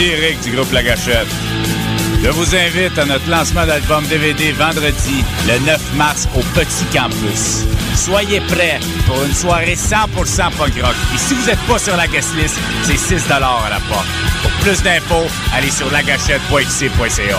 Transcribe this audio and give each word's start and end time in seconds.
Eric 0.00 0.40
du 0.42 0.52
groupe 0.52 0.70
La. 0.72 0.82
Je 0.84 2.28
vous 2.30 2.54
invite 2.54 2.96
à 2.98 3.04
notre 3.04 3.28
lancement 3.28 3.66
d'album 3.66 4.04
DVD 4.06 4.52
vendredi, 4.52 5.24
le 5.46 5.58
9 5.66 5.94
mars, 5.96 6.28
au 6.36 6.40
Petit 6.54 6.84
Campus. 6.96 7.64
Soyez 7.96 8.40
prêts 8.42 8.78
pour 9.06 9.22
une 9.24 9.34
soirée 9.34 9.74
100% 9.74 10.52
punk 10.56 10.74
rock. 10.82 10.94
Et 11.14 11.18
si 11.18 11.34
vous 11.34 11.44
n'êtes 11.46 11.58
pas 11.66 11.78
sur 11.80 11.96
la 11.96 12.06
guest 12.06 12.32
list, 12.36 12.56
c'est 12.84 12.96
6 12.96 13.30
à 13.30 13.40
la 13.40 13.80
porte. 13.88 14.06
Pour 14.42 14.52
plus 14.62 14.80
d'infos, 14.82 15.26
allez 15.52 15.70
sur 15.70 15.90
lagachette.xc.ca. 15.90 17.38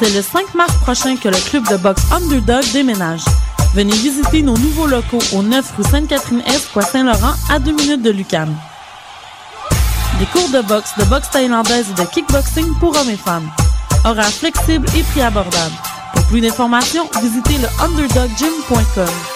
C'est 0.00 0.14
le 0.14 0.22
5 0.22 0.54
mars 0.54 0.74
prochain 0.76 1.16
que 1.16 1.28
le 1.28 1.50
club 1.50 1.68
de 1.68 1.76
boxe 1.76 2.02
Underdog 2.12 2.64
déménage. 2.72 3.22
Venez 3.76 3.92
visiter 3.92 4.40
nos 4.40 4.56
nouveaux 4.56 4.86
locaux 4.86 5.18
au 5.34 5.42
9 5.42 5.74
rue 5.76 5.84
Sainte-Catherine-Est, 5.84 6.72
Coin 6.72 6.82
Saint-Laurent, 6.82 7.34
à 7.50 7.58
2 7.58 7.72
minutes 7.72 8.00
de 8.00 8.10
Lucam. 8.10 8.48
Des 10.18 10.24
cours 10.24 10.48
de 10.48 10.62
boxe, 10.62 10.92
de 10.98 11.04
boxe 11.04 11.28
thaïlandaise 11.28 11.84
et 11.90 12.02
de 12.02 12.08
kickboxing 12.08 12.72
pour 12.80 12.96
hommes 12.96 13.10
et 13.10 13.18
femmes. 13.18 13.50
Horaires 14.06 14.32
flexibles 14.32 14.88
et 14.96 15.02
prix 15.02 15.20
abordables. 15.20 15.74
Pour 16.14 16.24
plus 16.24 16.40
d'informations, 16.40 17.06
visitez 17.20 17.58
le 17.58 17.68
underdoggym.com. 17.84 19.35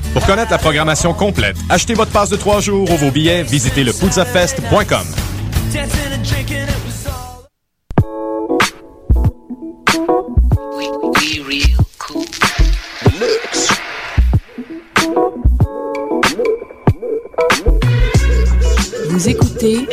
Pour 0.13 0.25
connaître 0.25 0.51
la 0.51 0.57
programmation 0.57 1.13
complète, 1.13 1.55
achetez 1.69 1.93
votre 1.93 2.11
passe 2.11 2.29
de 2.29 2.35
trois 2.35 2.59
jours 2.59 2.89
ou 2.91 2.97
vos 2.97 3.11
billets, 3.11 3.43
visitez 3.43 3.83
le 3.83 3.91
Vous 19.09 19.29
écoutez 19.29 19.87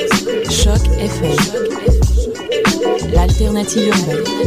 Choc 0.51 0.81
FM, 0.99 1.37
l'alternative 3.13 3.89
urbaine. 3.89 4.38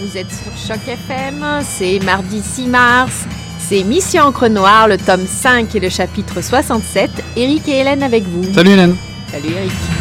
Vous 0.00 0.16
êtes 0.16 0.30
sur 0.30 0.56
Choc 0.56 0.86
FM, 0.86 1.44
c'est 1.62 1.98
mardi 2.00 2.40
6 2.40 2.66
mars, 2.68 3.24
c'est 3.58 3.82
Mission 3.82 4.24
Encre 4.24 4.48
Noire, 4.48 4.88
le 4.88 4.96
tome 4.96 5.26
5 5.26 5.74
et 5.74 5.80
le 5.80 5.88
chapitre 5.88 6.40
67. 6.40 7.10
Eric 7.36 7.68
et 7.68 7.80
Hélène 7.80 8.02
avec 8.02 8.24
vous. 8.24 8.52
Salut 8.54 8.70
Hélène. 8.70 8.96
Salut 9.30 9.52
Eric. 9.56 9.97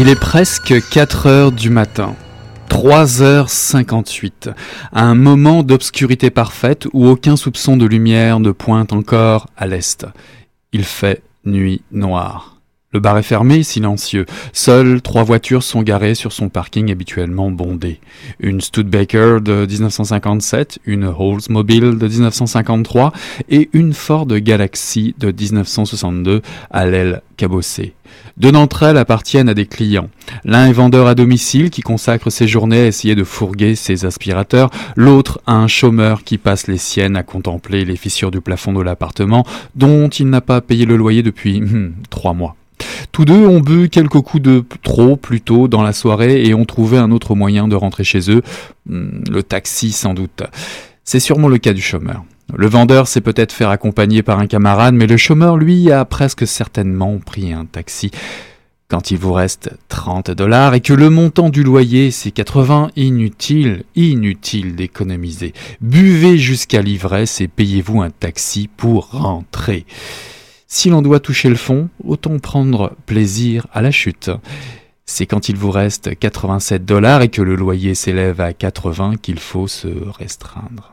Il 0.00 0.08
est 0.08 0.20
presque 0.20 0.74
4 0.90 1.26
heures 1.26 1.50
du 1.50 1.70
matin. 1.70 2.14
3h58, 2.70 4.54
un 4.92 5.16
moment 5.16 5.64
d'obscurité 5.64 6.30
parfaite 6.30 6.86
où 6.92 7.08
aucun 7.08 7.34
soupçon 7.34 7.76
de 7.76 7.84
lumière 7.84 8.38
ne 8.38 8.52
pointe 8.52 8.92
encore 8.92 9.48
à 9.56 9.66
l'est. 9.66 10.06
Il 10.72 10.84
fait 10.84 11.24
nuit 11.44 11.82
noire. 11.90 12.57
Le 12.90 13.00
bar 13.00 13.18
est 13.18 13.22
fermé, 13.22 13.62
silencieux. 13.64 14.24
Seules 14.54 15.02
trois 15.02 15.22
voitures 15.22 15.62
sont 15.62 15.82
garées 15.82 16.14
sur 16.14 16.32
son 16.32 16.48
parking 16.48 16.90
habituellement 16.90 17.50
bondé. 17.50 18.00
Une 18.40 18.62
Studebaker 18.62 19.42
de 19.42 19.66
1957, 19.66 20.78
une 20.86 21.04
Oldsmobile 21.04 21.98
de 21.98 22.08
1953 22.08 23.12
et 23.50 23.68
une 23.74 23.92
Ford 23.92 24.26
Galaxy 24.26 25.14
de 25.18 25.30
1962 25.30 26.40
à 26.70 26.86
l'aile 26.86 27.20
cabossée. 27.36 27.92
Deux 28.38 28.52
d'entre 28.52 28.84
elles 28.84 28.96
appartiennent 28.96 29.50
à 29.50 29.54
des 29.54 29.66
clients. 29.66 30.08
L'un 30.46 30.66
est 30.66 30.72
vendeur 30.72 31.08
à 31.08 31.14
domicile 31.14 31.68
qui 31.68 31.82
consacre 31.82 32.30
ses 32.30 32.48
journées 32.48 32.80
à 32.80 32.86
essayer 32.86 33.14
de 33.14 33.22
fourguer 33.24 33.74
ses 33.74 34.06
aspirateurs, 34.06 34.70
l'autre 34.96 35.42
à 35.46 35.52
un 35.52 35.68
chômeur 35.68 36.24
qui 36.24 36.38
passe 36.38 36.68
les 36.68 36.78
siennes 36.78 37.16
à 37.16 37.22
contempler 37.22 37.84
les 37.84 37.96
fissures 37.96 38.30
du 38.30 38.40
plafond 38.40 38.72
de 38.72 38.80
l'appartement 38.80 39.44
dont 39.74 40.08
il 40.08 40.30
n'a 40.30 40.40
pas 40.40 40.62
payé 40.62 40.86
le 40.86 40.96
loyer 40.96 41.22
depuis 41.22 41.60
hmm, 41.60 41.92
trois 42.08 42.32
mois. 42.32 42.56
Tous 43.12 43.24
deux 43.24 43.46
ont 43.46 43.60
bu 43.60 43.88
quelques 43.88 44.20
coups 44.20 44.42
de 44.42 44.64
trop 44.82 45.16
plus 45.16 45.40
tôt 45.40 45.68
dans 45.68 45.82
la 45.82 45.92
soirée 45.92 46.44
et 46.44 46.54
ont 46.54 46.64
trouvé 46.64 46.98
un 46.98 47.10
autre 47.10 47.34
moyen 47.34 47.68
de 47.68 47.76
rentrer 47.76 48.04
chez 48.04 48.30
eux, 48.30 48.42
hmm, 48.86 49.24
le 49.30 49.42
taxi 49.42 49.92
sans 49.92 50.14
doute. 50.14 50.42
C'est 51.04 51.20
sûrement 51.20 51.48
le 51.48 51.58
cas 51.58 51.72
du 51.72 51.82
chômeur. 51.82 52.24
Le 52.54 52.66
vendeur 52.66 53.08
s'est 53.08 53.20
peut-être 53.20 53.52
fait 53.52 53.64
accompagner 53.64 54.22
par 54.22 54.38
un 54.38 54.46
camarade, 54.46 54.94
mais 54.94 55.06
le 55.06 55.16
chômeur, 55.16 55.56
lui, 55.56 55.92
a 55.92 56.04
presque 56.04 56.46
certainement 56.46 57.18
pris 57.18 57.52
un 57.52 57.66
taxi. 57.66 58.10
Quand 58.88 59.10
il 59.10 59.18
vous 59.18 59.34
reste 59.34 59.70
30 59.88 60.30
dollars 60.30 60.72
et 60.72 60.80
que 60.80 60.94
le 60.94 61.10
montant 61.10 61.50
du 61.50 61.62
loyer 61.62 62.10
c'est 62.10 62.30
80, 62.30 62.90
inutile, 62.96 63.82
inutile 63.96 64.76
d'économiser. 64.76 65.52
Buvez 65.82 66.38
jusqu'à 66.38 66.80
l'ivresse 66.80 67.42
et 67.42 67.48
payez-vous 67.48 68.00
un 68.00 68.08
taxi 68.08 68.70
pour 68.78 69.10
rentrer. 69.10 69.84
Si 70.70 70.90
l'on 70.90 71.00
doit 71.00 71.18
toucher 71.18 71.48
le 71.48 71.56
fond, 71.56 71.88
autant 72.04 72.38
prendre 72.38 72.92
plaisir 73.06 73.66
à 73.72 73.80
la 73.80 73.90
chute. 73.90 74.30
C'est 75.06 75.24
quand 75.24 75.48
il 75.48 75.56
vous 75.56 75.70
reste 75.70 76.18
87 76.18 76.84
dollars 76.84 77.22
et 77.22 77.28
que 77.28 77.40
le 77.40 77.56
loyer 77.56 77.94
s'élève 77.94 78.42
à 78.42 78.52
80 78.52 79.14
qu'il 79.22 79.38
faut 79.38 79.66
se 79.66 79.88
restreindre. 79.88 80.92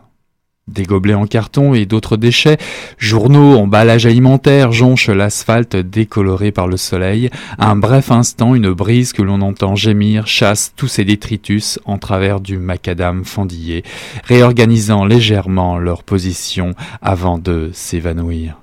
Des 0.69 0.83
gobelets 0.83 1.13
en 1.13 1.27
carton 1.27 1.73
et 1.73 1.85
d'autres 1.85 2.15
déchets, 2.15 2.57
journaux, 2.97 3.57
emballages 3.57 4.05
alimentaires 4.05 4.71
jonchent 4.71 5.09
l'asphalte 5.09 5.75
décoloré 5.75 6.53
par 6.53 6.69
le 6.69 6.77
soleil. 6.77 7.29
un 7.59 7.75
bref 7.75 8.11
instant, 8.11 8.55
une 8.55 8.71
brise 8.71 9.11
que 9.11 9.21
l'on 9.21 9.41
entend 9.41 9.75
gémir 9.75 10.25
chasse 10.25 10.71
tous 10.77 10.87
ces 10.87 11.03
détritus 11.03 11.79
en 11.83 11.97
travers 11.97 12.39
du 12.39 12.57
macadam 12.57 13.25
fendillé, 13.25 13.83
réorganisant 14.23 15.03
légèrement 15.03 15.77
leur 15.77 16.03
position 16.03 16.73
avant 17.01 17.37
de 17.37 17.71
s'évanouir. 17.73 18.57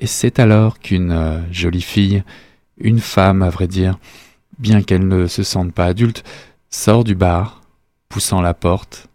Et 0.00 0.06
c'est 0.06 0.38
alors 0.38 0.78
qu'une 0.78 1.12
euh, 1.12 1.40
jolie 1.52 1.82
fille, 1.82 2.24
une 2.78 3.00
femme, 3.00 3.42
à 3.42 3.50
vrai 3.50 3.68
dire, 3.68 3.98
bien 4.58 4.82
qu'elle 4.82 5.06
ne 5.06 5.26
se 5.26 5.42
sente 5.42 5.74
pas 5.74 5.84
adulte, 5.84 6.24
sort 6.70 7.04
du 7.04 7.14
bar, 7.14 7.60
poussant 8.08 8.40
la 8.40 8.54
porte. 8.54 9.08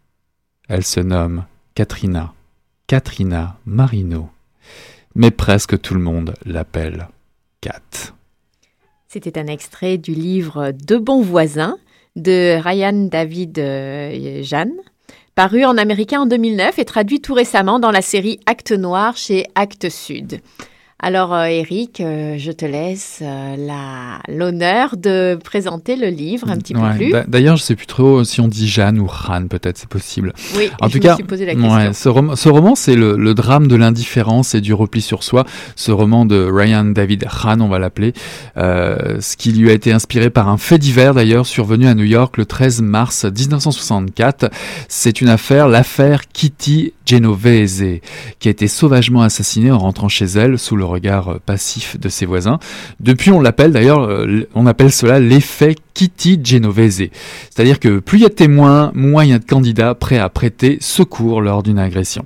Elle 0.70 0.84
se 0.84 1.00
nomme 1.00 1.46
Katrina, 1.74 2.34
Katrina 2.86 3.58
Marino, 3.66 4.30
mais 5.16 5.32
presque 5.32 5.82
tout 5.82 5.96
le 5.96 6.00
monde 6.02 6.36
l'appelle 6.46 7.08
Kat. 7.62 8.14
C'était 9.08 9.40
un 9.40 9.48
extrait 9.48 9.98
du 9.98 10.14
livre 10.14 10.72
De 10.72 10.98
bons 10.98 11.22
voisins 11.22 11.78
de 12.16 12.60
Ryan 12.62 13.08
David 13.08 13.58
euh, 13.58 14.44
Jeanne, 14.44 14.74
paru 15.34 15.66
en 15.66 15.78
américain 15.78 16.22
en 16.22 16.26
2009 16.28 16.78
et 16.78 16.86
traduit 16.86 17.22
tout 17.22 17.34
récemment 17.34 17.80
dans 17.80 17.92
la 17.92 18.04
série 18.04 18.40
Acte 18.46 18.72
Noir 18.72 19.18
chez 19.18 19.46
Actes 19.56 19.90
Sud. 19.90 20.42
Alors, 21.04 21.34
euh, 21.34 21.44
Eric, 21.44 22.00
euh, 22.00 22.36
je 22.40 22.52
te 22.54 22.64
laisse 22.66 23.20
euh, 23.22 23.56
la- 23.58 24.20
l'honneur 24.34 24.96
de 24.96 25.38
présenter 25.44 25.98
le 25.98 26.08
livre 26.08 26.50
un 26.50 26.56
petit 26.58 26.74
peu 26.74 26.80
Ouais, 26.80 26.96
plus. 26.96 27.12
d'a- 27.12 27.26
D'ailleurs, 27.28 27.58
je 27.58 27.64
sais 27.64 27.76
plus 27.76 27.86
trop 27.86 28.24
si 28.24 28.40
on 28.40 28.48
dit 28.48 28.66
Jeanne 28.68 28.98
ou 29.00 29.06
Ran, 29.06 29.46
peut-être, 29.48 29.78
c'est 29.78 29.90
possible. 29.90 30.34
Oui, 30.56 30.70
En 30.82 30.88
je 30.88 30.94
tout 30.94 30.98
me 31.00 31.04
cas, 31.04 31.16
suis 31.16 31.26
posé 31.26 31.46
la 31.46 31.54
question. 31.54 31.70
Ouais, 31.76 31.94
ce, 31.94 32.08
rom- 32.08 32.36
ce 32.38 32.48
roman, 32.48 32.76
c'est 32.76 32.96
le, 32.96 33.18
le 33.18 33.34
drame 33.34 33.68
de 33.68 33.76
l'indifférence 33.76 34.56
et 34.56 34.62
du 34.62 34.74
repli 34.74 35.02
sur 35.02 35.24
soi. 35.24 35.44
Ce 35.76 35.92
roman 35.92 36.26
de 36.26 36.50
Ryan 36.50 36.86
David 36.86 37.26
Hahn, 37.44 37.62
on 37.62 37.68
va 37.68 37.78
l'appeler, 37.78 38.14
euh, 38.58 39.20
ce 39.20 39.36
qui 39.36 39.52
lui 39.52 39.70
a 39.70 39.74
été 39.74 39.92
inspiré 39.92 40.30
par 40.30 40.48
un 40.48 40.58
fait 40.58 40.78
divers 40.80 41.14
d'ailleurs 41.14 41.46
survenu 41.46 41.88
à 41.88 41.94
New 41.94 42.06
York 42.06 42.38
le 42.38 42.46
13 42.46 42.82
mars 42.82 43.26
1964. 43.26 44.50
C'est 44.88 45.20
une 45.20 45.30
affaire, 45.30 45.68
l'affaire 45.68 46.22
Kitty 46.32 46.94
Genovese, 47.06 47.84
qui 48.40 48.48
a 48.48 48.52
été 48.52 48.68
sauvagement 48.70 49.22
assassinée 49.22 49.72
en 49.72 49.78
rentrant 49.78 50.08
chez 50.10 50.26
elle 50.26 50.58
sous 50.58 50.76
le 50.78 50.85
regard 50.86 51.30
euh, 51.30 51.42
passif 51.46 52.00
de 52.00 52.10
ses 52.10 52.26
voisins. 52.26 52.60
Depuis, 53.00 53.32
on 53.32 53.40
l'appelle 53.40 53.72
d'ailleurs, 53.72 54.04
euh, 54.04 54.48
on 54.56 54.66
appelle 54.66 54.92
cela 54.92 55.20
l'effet 55.20 55.76
Kitty 55.94 56.40
Genovese. 56.44 57.10
C'est-à-dire 57.50 57.80
que 57.80 58.00
plus 58.00 58.20
il 58.20 58.22
y 58.22 58.26
a 58.26 58.30
de 58.30 58.34
témoins, 58.34 58.92
moins 58.94 59.24
il 59.24 59.32
y 59.32 59.34
a 59.34 59.40
de 59.40 59.46
candidats 59.46 59.96
prêts 59.96 60.18
à 60.18 60.30
prêter 60.30 60.78
secours 60.82 61.42
lors 61.42 61.64
d'une 61.64 61.80
agression. 61.80 62.26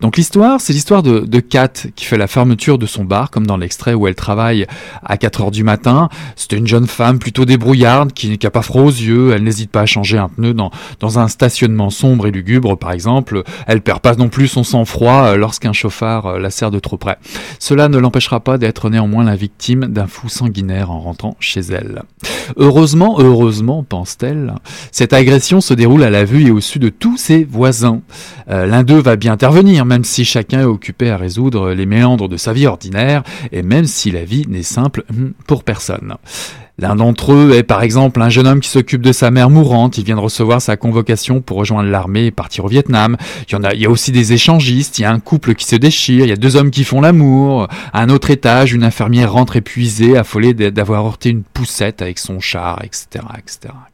Donc 0.00 0.16
l'histoire, 0.16 0.60
c'est 0.60 0.72
l'histoire 0.72 1.02
de, 1.02 1.20
de 1.20 1.40
Kat 1.40 1.72
qui 1.94 2.04
fait 2.04 2.18
la 2.18 2.26
fermeture 2.26 2.78
de 2.78 2.86
son 2.86 3.04
bar, 3.04 3.30
comme 3.30 3.46
dans 3.46 3.56
l'extrait 3.56 3.94
où 3.94 4.06
elle 4.06 4.14
travaille 4.14 4.66
à 5.02 5.16
4 5.16 5.42
heures 5.42 5.50
du 5.50 5.64
matin. 5.64 6.08
C'était 6.36 6.56
une 6.56 6.66
jeune 6.66 6.86
femme 6.86 7.18
plutôt 7.18 7.44
débrouillarde, 7.44 8.12
qui 8.12 8.38
n'a 8.42 8.50
pas 8.50 8.62
froid 8.62 8.82
aux 8.82 8.88
yeux, 8.88 9.32
elle 9.32 9.42
n'hésite 9.42 9.70
pas 9.70 9.82
à 9.82 9.86
changer 9.86 10.18
un 10.18 10.28
pneu 10.28 10.54
dans, 10.54 10.70
dans 11.00 11.18
un 11.18 11.28
stationnement 11.28 11.90
sombre 11.90 12.26
et 12.26 12.30
lugubre 12.30 12.76
par 12.76 12.92
exemple. 12.92 13.42
Elle 13.66 13.80
perd 13.80 14.00
pas 14.00 14.14
non 14.14 14.28
plus 14.28 14.48
son 14.48 14.64
sang-froid 14.64 15.26
euh, 15.26 15.36
lorsqu'un 15.36 15.72
chauffard 15.72 16.26
euh, 16.26 16.38
la 16.38 16.50
serre 16.50 16.70
de 16.70 16.78
trop 16.78 16.96
près. 16.96 17.18
Cela 17.58 17.88
ne 17.88 17.98
l'empêchera 17.98 18.40
pas 18.40 18.58
d'être 18.58 18.90
néanmoins 18.90 19.24
la 19.24 19.36
victime 19.36 19.86
d'un 19.86 20.06
fou 20.06 20.28
sanguinaire 20.28 20.90
en 20.90 21.00
rentrant 21.00 21.36
chez 21.40 21.60
elle. 21.60 22.02
Heureusement, 22.56 23.16
heureusement, 23.18 23.84
pense-t-elle, 23.88 24.54
cette 24.92 25.12
agression 25.12 25.60
se 25.60 25.74
déroule 25.74 26.02
à 26.02 26.10
la 26.10 26.24
vue 26.24 26.46
et 26.46 26.50
au 26.50 26.60
su 26.60 26.78
de 26.78 26.88
tous 26.88 27.16
ses 27.16 27.44
voisins. 27.44 28.00
Euh, 28.50 28.66
L'un 28.66 28.82
d'eux 28.82 29.00
va 29.00 29.16
bien 29.16 29.32
intervenir, 29.32 29.53
même 29.62 30.04
si 30.04 30.24
chacun 30.24 30.60
est 30.60 30.64
occupé 30.64 31.10
à 31.10 31.16
résoudre 31.16 31.70
les 31.70 31.86
méandres 31.86 32.28
de 32.28 32.36
sa 32.36 32.52
vie 32.52 32.66
ordinaire, 32.66 33.22
et 33.52 33.62
même 33.62 33.84
si 33.84 34.10
la 34.10 34.24
vie 34.24 34.46
n'est 34.48 34.62
simple 34.62 35.04
hum, 35.10 35.32
pour 35.46 35.64
personne. 35.64 36.16
L'un 36.76 36.96
d'entre 36.96 37.32
eux 37.32 37.52
est 37.54 37.62
par 37.62 37.84
exemple 37.84 38.20
un 38.20 38.28
jeune 38.28 38.48
homme 38.48 38.58
qui 38.58 38.68
s'occupe 38.68 39.00
de 39.00 39.12
sa 39.12 39.30
mère 39.30 39.48
mourante, 39.48 39.96
il 39.96 40.04
vient 40.04 40.16
de 40.16 40.20
recevoir 40.20 40.60
sa 40.60 40.76
convocation 40.76 41.40
pour 41.40 41.58
rejoindre 41.58 41.88
l'armée 41.88 42.26
et 42.26 42.30
partir 42.32 42.64
au 42.64 42.68
Vietnam. 42.68 43.16
Il 43.48 43.52
y 43.52 43.54
en 43.54 43.62
a, 43.62 43.74
il 43.74 43.80
y 43.80 43.86
a 43.86 43.90
aussi 43.90 44.10
des 44.10 44.32
échangistes, 44.32 44.98
il 44.98 45.02
y 45.02 45.04
a 45.04 45.12
un 45.12 45.20
couple 45.20 45.54
qui 45.54 45.66
se 45.66 45.76
déchire, 45.76 46.24
il 46.24 46.30
y 46.30 46.32
a 46.32 46.36
deux 46.36 46.56
hommes 46.56 46.72
qui 46.72 46.82
font 46.82 47.00
l'amour. 47.00 47.68
À 47.92 48.02
un 48.02 48.08
autre 48.08 48.30
étage, 48.30 48.72
une 48.72 48.82
infirmière 48.82 49.32
rentre 49.32 49.54
épuisée, 49.54 50.16
affolée 50.16 50.52
d'avoir 50.52 51.06
heurté 51.06 51.30
une 51.30 51.44
poussette 51.44 52.02
avec 52.02 52.18
son 52.18 52.40
char, 52.40 52.80
etc., 52.82 53.24
etc., 53.38 53.72
etc. 53.72 53.74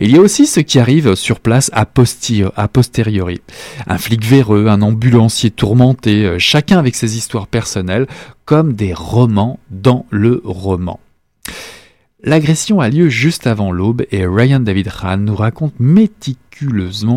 il 0.00 0.10
y 0.10 0.18
a 0.18 0.20
aussi 0.20 0.46
ce 0.46 0.60
qui 0.60 0.78
arrive 0.78 1.14
sur 1.14 1.40
place 1.40 1.70
a, 1.72 1.86
posteriori. 1.86 3.40
Un 3.86 3.98
flic 3.98 4.24
véreux, 4.24 4.68
un 4.68 4.82
ambulancier 4.82 5.50
tourmenté, 5.50 6.24
euh, 6.24 6.38
chacun 6.38 6.78
avec 6.78 6.94
ses 6.96 7.16
histoires 7.16 7.46
personnelles, 7.46 8.06
comme 8.44 8.74
des 8.74 8.94
romans 8.94 9.58
dans 9.70 10.06
le 10.10 10.40
roman. 10.44 11.00
L'agression 12.22 12.80
a 12.80 12.88
lieu 12.88 13.08
juste 13.08 13.46
avant 13.46 13.72
l'aube 13.72 14.04
et 14.10 14.26
Ryan 14.26 14.60
David 14.60 14.90
Hahn 15.02 15.24
nous 15.24 15.36
raconte 15.36 15.72
méticuleusement 15.78 16.49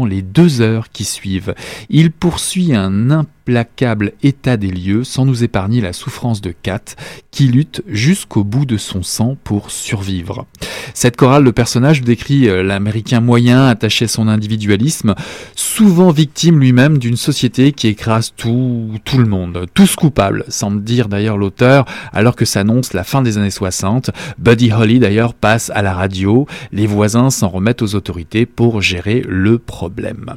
les 0.08 0.22
deux 0.22 0.62
heures 0.62 0.90
qui 0.92 1.04
suivent. 1.04 1.54
Il 1.90 2.12
poursuit 2.12 2.74
un 2.74 3.12
implacable 3.12 4.14
état 4.24 4.56
des 4.56 4.72
lieux 4.72 5.04
sans 5.04 5.26
nous 5.26 5.44
épargner 5.44 5.82
la 5.82 5.92
souffrance 5.92 6.42
de 6.42 6.52
Kat 6.52 6.96
qui 7.30 7.48
lutte 7.48 7.84
jusqu'au 7.88 8.44
bout 8.44 8.66
de 8.66 8.78
son 8.78 9.04
sang 9.04 9.36
pour 9.44 9.72
survivre. 9.72 10.46
Cette 10.94 11.18
chorale 11.18 11.44
de 11.44 11.52
personnages 11.52 12.02
décrit 12.02 12.48
euh, 12.48 12.64
l'américain 12.64 13.20
moyen 13.20 13.68
attaché 13.68 14.06
à 14.06 14.08
son 14.08 14.28
individualisme, 14.28 15.16
souvent 15.56 16.12
victime 16.12 16.60
lui-même 16.60 17.00
d'une 17.00 17.18
société 17.18 17.72
qui 17.72 17.88
écrase 17.88 18.34
tout, 18.38 18.92
tout 19.04 19.18
le 19.18 19.26
monde, 19.26 19.66
tous 19.74 19.96
coupables, 19.96 20.46
semble 20.48 20.84
dire 20.84 21.10
d'ailleurs 21.10 21.38
l'auteur, 21.38 21.86
alors 22.14 22.36
que 22.36 22.46
s'annonce 22.46 22.94
la 22.94 23.04
fin 23.04 23.22
des 23.22 23.38
années 23.38 23.50
60. 23.50 24.12
Buddy 24.38 24.72
Holly 24.72 25.00
d'ailleurs 25.00 25.34
passe 25.34 25.72
à 25.74 25.82
la 25.82 25.94
radio, 25.94 26.48
les 26.72 26.88
voisins 26.88 27.30
s'en 27.30 27.50
remettent 27.50 27.82
aux 27.82 27.96
autorités 27.96 28.46
pour 28.46 28.82
gérer 28.82 29.22
le 29.34 29.58
problème. 29.58 30.36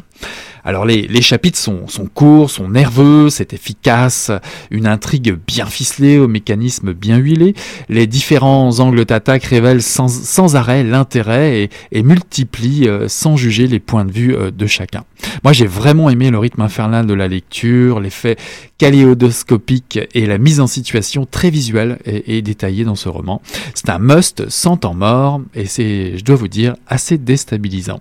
Alors 0.66 0.84
les, 0.84 1.22
chapitres 1.22 1.58
sont, 1.58 1.86
courts, 2.12 2.50
sont 2.50 2.68
nerveux, 2.68 3.30
c'est 3.30 3.52
efficace, 3.52 4.32
une 4.72 4.88
intrigue 4.88 5.38
bien 5.46 5.66
ficelée, 5.66 6.18
au 6.18 6.26
mécanisme 6.26 6.92
bien 6.92 7.18
huilé. 7.18 7.54
Les 7.88 8.08
différents 8.08 8.80
angles 8.80 9.04
d'attaque 9.04 9.44
révèlent 9.44 9.80
sans, 9.80 10.56
arrêt 10.56 10.82
l'intérêt 10.82 11.70
et, 11.92 12.02
multiplient 12.02 12.88
euh, 12.88 13.06
sans 13.06 13.36
juger 13.36 13.68
les 13.68 13.78
points 13.78 14.04
de 14.04 14.10
vue 14.10 14.34
euh, 14.34 14.50
de 14.50 14.66
chacun. 14.66 15.04
Moi 15.44 15.52
j'ai 15.52 15.66
vraiment 15.66 16.10
aimé 16.10 16.32
le 16.32 16.38
rythme 16.38 16.62
infernal 16.62 17.06
de 17.06 17.14
la 17.14 17.28
lecture, 17.28 18.00
l'effet 18.00 18.36
kaléidoscopique 18.78 20.00
et 20.14 20.26
la 20.26 20.38
mise 20.38 20.58
en 20.58 20.66
situation 20.66 21.26
très 21.26 21.50
visuelle 21.50 21.98
et 22.04 22.42
détaillée 22.42 22.84
dans 22.84 22.96
ce 22.96 23.08
roman. 23.08 23.40
C'est 23.74 23.88
un 23.88 23.98
must 23.98 24.48
sans 24.48 24.76
temps 24.76 24.94
mort 24.94 25.40
et 25.54 25.66
c'est, 25.66 26.18
je 26.18 26.24
dois 26.24 26.36
vous 26.36 26.48
dire, 26.48 26.74
assez 26.88 27.18
déstabilisant. 27.18 28.00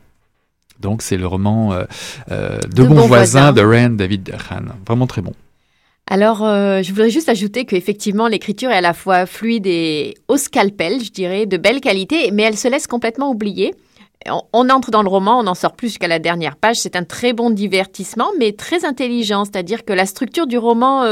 Donc 0.79 1.01
c'est 1.01 1.17
le 1.17 1.27
roman 1.27 1.73
euh, 1.73 1.83
euh, 2.31 2.59
de, 2.73 2.83
bons 2.83 2.89
bons 2.89 3.07
voisins 3.07 3.51
voisins. 3.51 3.53
de 3.53 3.61
Ryan 3.61 3.89
David 3.89 4.35
Hahn. 4.49 4.73
Vraiment 4.85 5.07
très 5.07 5.21
bon. 5.21 5.33
Alors, 6.07 6.43
euh, 6.43 6.83
je 6.83 6.91
voudrais 6.91 7.09
juste 7.09 7.29
ajouter 7.29 7.65
qu'effectivement, 7.65 8.27
l'écriture 8.27 8.69
est 8.69 8.77
à 8.77 8.81
la 8.81 8.93
fois 8.93 9.25
fluide 9.25 9.65
et 9.65 10.13
au 10.27 10.37
scalpel, 10.37 11.03
je 11.03 11.11
dirais, 11.11 11.47
de 11.47 11.57
belle 11.57 11.81
qualité, 11.81 12.29
mais 12.31 12.43
elle 12.43 12.57
se 12.57 12.67
laisse 12.67 12.85
complètement 12.85 13.31
oublier. 13.31 13.73
On, 14.29 14.41
on 14.53 14.69
entre 14.69 14.91
dans 14.91 15.01
le 15.01 15.09
roman, 15.09 15.39
on 15.39 15.47
en 15.47 15.55
sort 15.55 15.73
plus 15.73 15.87
jusqu'à 15.87 16.07
la 16.07 16.19
dernière 16.19 16.57
page. 16.57 16.75
C'est 16.77 16.95
un 16.95 17.03
très 17.03 17.33
bon 17.33 17.49
divertissement, 17.49 18.27
mais 18.37 18.51
très 18.51 18.85
intelligent. 18.85 19.45
C'est-à-dire 19.45 19.83
que 19.83 19.93
la 19.93 20.05
structure 20.05 20.45
du 20.45 20.59
roman 20.59 21.03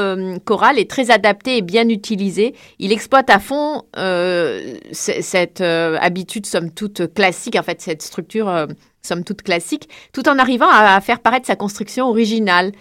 choral 0.46 0.78
est 0.78 0.90
très 0.90 1.10
adaptée 1.10 1.58
et 1.58 1.62
bien 1.62 1.90
utilisée. 1.90 2.54
Il 2.78 2.92
exploite 2.92 3.30
à 3.32 3.40
fond 3.40 3.84
cette 4.92 5.62
habitude, 5.62 6.46
somme 6.46 6.72
toute 6.72 7.14
classique, 7.14 7.56
en 7.56 7.64
fait, 7.64 7.82
cette 7.82 8.02
structure, 8.02 8.68
somme 9.06 9.24
toute 9.24 9.42
classique, 9.42 9.90
tout 10.14 10.28
en 10.30 10.40
arrivant 10.40 10.70
à, 10.70 11.00
faire 11.02 11.20
paraître 11.20 11.46
sa 11.46 11.56
construction 11.56 12.08
originale. 12.08 12.72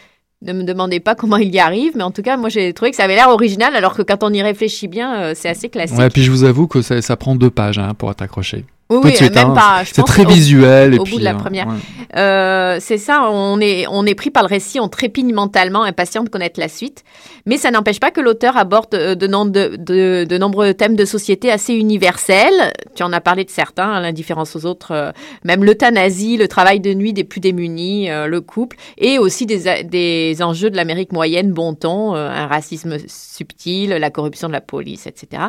Ne 0.41 0.52
me 0.52 0.64
demandez 0.64 1.00
pas 1.00 1.14
comment 1.14 1.37
il 1.37 1.55
y 1.55 1.59
arrive, 1.59 1.93
mais 1.97 2.02
en 2.02 2.11
tout 2.11 2.23
cas, 2.23 2.37
moi 2.37 2.49
j'ai 2.49 2.73
trouvé 2.73 2.91
que 2.91 2.97
ça 2.97 3.05
avait 3.05 3.14
l'air 3.14 3.29
original, 3.29 3.76
alors 3.76 3.95
que 3.95 4.02
quand 4.02 4.25
on 4.25 4.33
y 4.33 4.43
réfléchit 4.43 4.88
bien, 4.88 5.14
euh, 5.14 5.33
c'est 5.37 5.49
assez 5.49 5.69
classique. 5.69 5.99
Ouais, 5.99 6.09
puis 6.11 6.23
je 6.23 6.31
vous 6.31 6.45
avoue 6.45 6.67
que 6.67 6.83
ça, 6.83 7.17
prend 7.17 7.37
deux 7.37 7.50
pages 7.50 7.79
hein, 7.79 7.95
pour 7.95 8.14
t'accrocher. 8.14 8.64
Oui, 8.96 9.00
tout 9.00 9.06
oui, 9.06 9.12
de 9.12 9.16
suite, 9.16 9.34
même 9.34 9.50
hein, 9.50 9.54
pas. 9.54 9.82
C'est 9.84 10.02
très 10.04 10.25
au- 10.25 10.28
visuel. 10.28 10.94
et 10.94 10.99
au 10.99 11.04
puis, 11.04 11.14
bout 11.14 11.18
de 11.20 11.25
la 11.25 11.32
euh, 11.34 11.38
première. 11.38 11.66
ouais. 11.66 11.75
Euh, 12.16 12.76
c'est 12.80 12.99
ça, 12.99 13.28
on 13.30 13.58
est, 13.61 13.87
on 13.90 14.04
est 14.04 14.14
pris 14.14 14.30
par 14.30 14.42
le 14.42 14.49
récit, 14.49 14.78
on 14.80 14.88
trépigne 14.88 15.32
mentalement, 15.32 15.82
impatient 15.82 16.22
de 16.25 16.28
connaître 16.28 16.61
la 16.61 16.68
suite. 16.68 17.04
Mais 17.46 17.56
ça 17.56 17.70
n'empêche 17.70 17.99
pas 18.00 18.11
que 18.11 18.20
l'auteur 18.20 18.56
aborde 18.56 18.94
euh, 18.94 19.14
de, 19.14 19.26
de, 19.26 19.76
de- 19.76 20.25
de 20.28 20.38
nombreux 20.38 20.75
thèmes 20.75 20.94
de 20.94 21.04
société 21.06 21.50
assez 21.50 21.72
universels. 21.75 22.72
Tu 22.94 23.02
en 23.02 23.12
as 23.12 23.20
parlé 23.20 23.44
de 23.44 23.50
certains, 23.50 23.90
hein, 23.94 24.00
l'indifférence 24.00 24.54
aux 24.56 24.66
autres, 24.66 24.92
euh, 24.92 25.11
même 25.44 25.64
l'euthanasie, 25.64 26.37
le 26.37 26.49
travail 26.49 26.80
de 26.80 26.92
nuit 26.92 27.12
des 27.14 27.25
plus 27.25 27.40
démunis, 27.40 28.11
euh, 28.11 28.26
le 28.26 28.40
couple, 28.42 28.76
et 28.99 29.18
aussi 29.18 29.46
des, 29.46 29.82
des 29.84 30.37
enjeux 30.42 30.68
de 30.70 30.76
l'Amérique 30.76 31.12
moyenne, 31.12 31.52
bon 31.52 31.75
ton, 31.75 32.14
un 32.14 32.46
racisme 32.46 32.96
subtil, 33.08 33.90
la 33.90 34.11
corruption 34.11 34.49
de 34.49 34.52
la 34.52 34.61
police, 34.61 35.06
etc. 35.06 35.44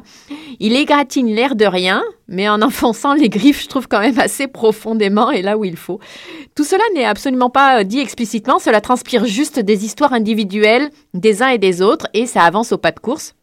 Il 0.60 0.76
égratigne 0.76 1.34
l'air 1.36 1.56
de 1.56 1.66
rien, 1.66 2.02
mais 2.28 2.48
en 2.50 2.62
enfonçant 2.64 3.14
les 3.14 3.30
griffes, 3.34 3.64
je 3.64 3.68
trouve 3.68 3.88
quand 3.88 4.00
même 4.00 4.20
assez 4.20 4.48
profondément 4.48 5.32
et 5.32 5.42
là 5.42 5.58
où 5.58 5.66
il 5.66 5.76
faut. 5.76 6.00
Tout 6.56 6.64
cela 6.64 6.84
n'est 6.94 7.06
absolument 7.06 7.50
pas 7.50 7.80
euh, 7.80 7.84
dit 7.84 8.00
explicitement, 8.00 8.60
cela 8.60 8.80
transpire 8.80 9.26
juste 9.26 9.60
des 9.60 9.86
histoires 9.86 10.14
individuelles 10.14 10.90
des 11.14 11.42
uns 11.42 11.50
et 11.50 11.58
des 11.58 11.82
autres 11.82 12.08
et 12.14 12.26
ça 12.26 12.44
avance 12.44 12.72
au 12.72 12.78
pas 12.78 12.92
de 12.92 13.00
course. 13.00 13.36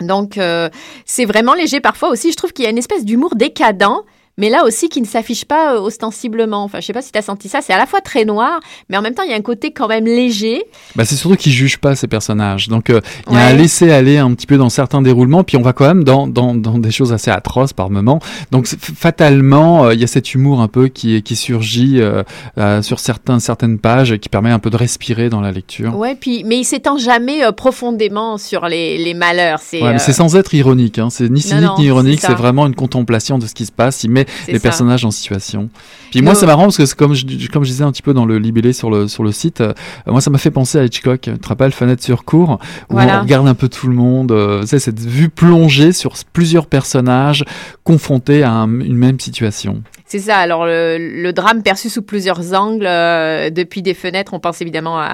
Donc 0.00 0.36
euh, 0.36 0.68
c'est 1.04 1.24
vraiment 1.24 1.54
léger 1.54 1.80
parfois 1.80 2.10
aussi, 2.10 2.32
je 2.32 2.36
trouve 2.36 2.52
qu'il 2.52 2.64
y 2.64 2.68
a 2.68 2.70
une 2.70 2.78
espèce 2.78 3.04
d'humour 3.04 3.36
décadent, 3.36 4.04
mais 4.42 4.50
là 4.50 4.64
aussi 4.64 4.88
qui 4.88 5.00
ne 5.00 5.06
s'affiche 5.06 5.44
pas 5.44 5.74
euh, 5.76 5.78
ostensiblement. 5.80 6.64
Enfin, 6.64 6.80
je 6.80 6.86
sais 6.86 6.92
pas 6.92 7.00
si 7.00 7.12
tu 7.12 7.18
as 7.18 7.22
senti 7.22 7.48
ça. 7.48 7.60
C'est 7.62 7.72
à 7.72 7.78
la 7.78 7.86
fois 7.86 8.00
très 8.00 8.24
noir, 8.24 8.58
mais 8.90 8.96
en 8.96 9.02
même 9.02 9.14
temps, 9.14 9.22
il 9.22 9.30
y 9.30 9.32
a 9.32 9.36
un 9.36 9.40
côté 9.40 9.70
quand 9.70 9.86
même 9.86 10.04
léger. 10.04 10.64
Bah, 10.96 11.04
c'est 11.04 11.14
surtout 11.14 11.36
qu'ils 11.36 11.52
jugent 11.52 11.78
pas 11.78 11.94
ces 11.94 12.08
personnages. 12.08 12.66
Donc, 12.68 12.90
euh, 12.90 13.00
il 13.28 13.34
y 13.34 13.36
a 13.36 13.38
Ouais. 13.46 13.52
un 13.52 13.54
laisser-aller 13.54 14.18
un 14.18 14.34
petit 14.34 14.48
peu 14.48 14.56
dans 14.56 14.68
certains 14.68 15.00
déroulements, 15.00 15.44
puis 15.44 15.56
on 15.56 15.62
va 15.62 15.72
quand 15.72 15.86
même 15.86 16.02
dans, 16.02 16.26
dans, 16.26 16.56
dans 16.56 16.78
des 16.78 16.90
choses 16.90 17.12
assez 17.12 17.30
atroces 17.30 17.72
par 17.72 17.88
moment. 17.88 18.18
Donc, 18.50 18.66
fatalement, 18.66 19.84
euh, 19.84 19.94
il 19.94 20.00
y 20.00 20.04
a 20.04 20.08
cet 20.08 20.34
humour 20.34 20.60
un 20.60 20.68
peu 20.68 20.88
qui, 20.88 21.22
qui 21.22 21.36
surgit 21.36 22.00
euh, 22.00 22.82
sur 22.82 22.98
certains, 22.98 23.38
certaines 23.38 23.78
pages, 23.78 24.16
qui 24.16 24.28
permet 24.28 24.50
un 24.50 24.58
peu 24.58 24.70
de 24.70 24.76
respirer 24.76 25.28
dans 25.28 25.40
la 25.40 25.52
lecture. 25.52 25.96
Ouais, 25.96 26.16
puis 26.18 26.42
mais 26.44 26.58
il 26.58 26.64
s'étend 26.64 26.98
jamais 26.98 27.40
profondément 27.56 28.38
sur 28.38 28.66
les, 28.66 28.98
les 28.98 29.14
malheurs. 29.14 29.60
C'est 29.62 29.82
Ouais, 29.82 29.98
sans 29.98 30.36
être 30.36 30.54
ironique, 30.54 30.98
hein. 30.98 31.08
c'est 31.10 31.28
ni 31.28 31.40
cynique 31.40 31.64
non, 31.64 31.74
ni 31.78 31.84
ironique, 31.86 32.20
c'est 32.20 32.34
vraiment 32.34 32.66
une 32.66 32.74
contemplation 32.74 33.38
de 33.38 33.46
ce 33.46 33.54
qui 33.54 33.66
se 33.66 33.72
passe. 33.72 34.04
Il 34.04 34.10
met 34.10 34.26
les 34.48 34.54
ça. 34.54 34.60
personnages 34.60 35.04
en 35.04 35.10
situation. 35.10 35.68
Puis 36.10 36.20
moi, 36.22 36.34
c'est 36.34 36.46
marrant 36.46 36.64
parce 36.64 36.76
que 36.76 36.84
c'est 36.86 36.96
comme 36.96 37.14
je, 37.14 37.24
comme 37.48 37.64
je 37.64 37.70
disais 37.70 37.84
un 37.84 37.92
petit 37.92 38.02
peu 38.02 38.12
dans 38.14 38.24
le 38.26 38.38
libellé 38.38 38.72
sur 38.72 38.90
le, 38.90 39.08
sur 39.08 39.24
le 39.24 39.32
site, 39.32 39.60
euh, 39.60 39.72
moi, 40.06 40.20
ça 40.20 40.30
m'a 40.30 40.38
fait 40.38 40.50
penser 40.50 40.78
à 40.78 40.84
Hitchcock. 40.84 41.20
Tu 41.22 41.38
te 41.38 41.48
rappelles, 41.48 41.72
Fenêtre 41.72 42.02
sur 42.02 42.24
cour, 42.24 42.58
où 42.90 42.94
Voilà. 42.94 43.18
on 43.18 43.22
regarde 43.22 43.48
un 43.48 43.54
peu 43.54 43.68
tout 43.68 43.88
le 43.88 43.94
monde. 43.94 44.32
euh, 44.32 44.66
sais, 44.66 44.78
cette 44.78 45.00
vue 45.00 45.28
plongée 45.30 45.92
sur 45.92 46.12
plusieurs 46.32 46.66
personnages 46.66 47.44
confrontés 47.84 48.42
à 48.42 48.52
un- 48.52 48.80
une 48.80 48.96
même 48.96 49.18
situation. 49.20 49.82
C'est 50.12 50.18
ça. 50.18 50.36
Alors, 50.36 50.66
le, 50.66 50.98
le 50.98 51.32
drame 51.32 51.62
perçu 51.62 51.88
sous 51.88 52.02
plusieurs 52.02 52.52
angles, 52.52 52.84
euh, 52.86 53.48
depuis 53.48 53.80
des 53.80 53.94
fenêtres, 53.94 54.34
on 54.34 54.40
pense 54.40 54.60
évidemment 54.60 54.98
à, 54.98 55.06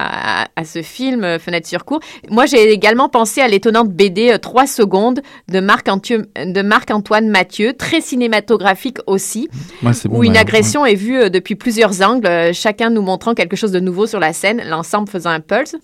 à- 0.43 0.47
à 0.57 0.63
ce 0.65 0.81
film, 0.81 1.23
euh, 1.23 1.39
Fenêtre 1.39 1.69
sur 1.69 1.85
cour. 1.85 2.01
Moi, 2.29 2.45
j'ai 2.45 2.69
également 2.73 3.07
pensé 3.07 3.39
à 3.39 3.47
l'étonnante 3.47 3.87
BD 3.93 4.31
euh, 4.31 4.37
3 4.39 4.67
secondes 4.67 5.21
de 5.47 5.61
Marc-Antoine 6.61 7.29
Mathieu, 7.29 7.71
très 7.77 8.01
cinématographique 8.01 8.97
aussi, 9.07 9.47
bon. 10.09 10.17
où 10.17 10.23
une 10.25 10.35
agression 10.35 10.85
est 10.85 10.95
vue 10.95 11.17
euh, 11.17 11.29
depuis 11.29 11.55
plusieurs 11.55 12.01
angles, 12.01 12.27
euh, 12.27 12.51
chacun 12.51 12.89
nous 12.89 13.01
montrant 13.01 13.33
quelque 13.35 13.55
chose 13.55 13.71
de 13.71 13.79
nouveau 13.79 14.05
sur 14.05 14.19
la 14.19 14.33
scène, 14.33 14.61
l'ensemble 14.67 15.07
faisant 15.09 15.29
un 15.29 15.39
pulse. 15.39 15.77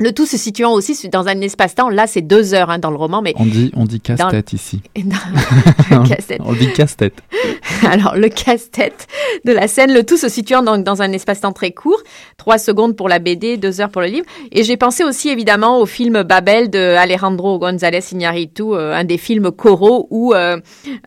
Le 0.00 0.12
tout 0.12 0.26
se 0.26 0.36
situant 0.36 0.72
aussi 0.72 1.08
dans 1.08 1.26
un 1.26 1.40
espace-temps. 1.40 1.88
Là, 1.88 2.06
c'est 2.06 2.22
deux 2.22 2.54
heures 2.54 2.70
hein, 2.70 2.78
dans 2.78 2.90
le 2.90 2.96
roman, 2.96 3.20
mais 3.22 3.34
On 3.36 3.44
dit, 3.44 3.72
on 3.74 3.84
dit 3.84 4.00
casse-tête 4.00 4.52
ici. 4.52 4.80
casse-tête. 6.08 6.40
on 6.44 6.52
dit 6.52 6.72
casse-tête. 6.72 7.14
Alors, 7.90 8.16
le 8.16 8.28
casse-tête 8.28 9.06
de 9.44 9.52
la 9.52 9.68
scène, 9.68 9.92
le 9.92 10.04
tout 10.04 10.16
se 10.16 10.28
situant 10.28 10.62
donc 10.62 10.84
dans 10.84 11.02
un 11.02 11.12
espace-temps 11.12 11.52
très 11.52 11.72
court, 11.72 12.00
trois 12.36 12.58
secondes 12.58 12.96
pour 12.96 13.08
la 13.08 13.18
BD, 13.18 13.56
deux 13.56 13.80
heures 13.80 13.90
pour 13.90 14.02
le 14.02 14.08
livre. 14.08 14.26
Et 14.52 14.62
j'ai 14.62 14.76
pensé 14.76 15.04
aussi 15.04 15.28
évidemment 15.28 15.80
au 15.80 15.86
film 15.86 16.22
Babel 16.22 16.70
de 16.70 16.78
Alejandro 16.96 17.58
González 17.58 18.04
Iñárritu, 18.12 18.62
euh, 18.62 18.94
un 18.94 19.04
des 19.04 19.18
films 19.18 19.50
coraux 19.50 20.06
où 20.10 20.34
euh, 20.34 20.58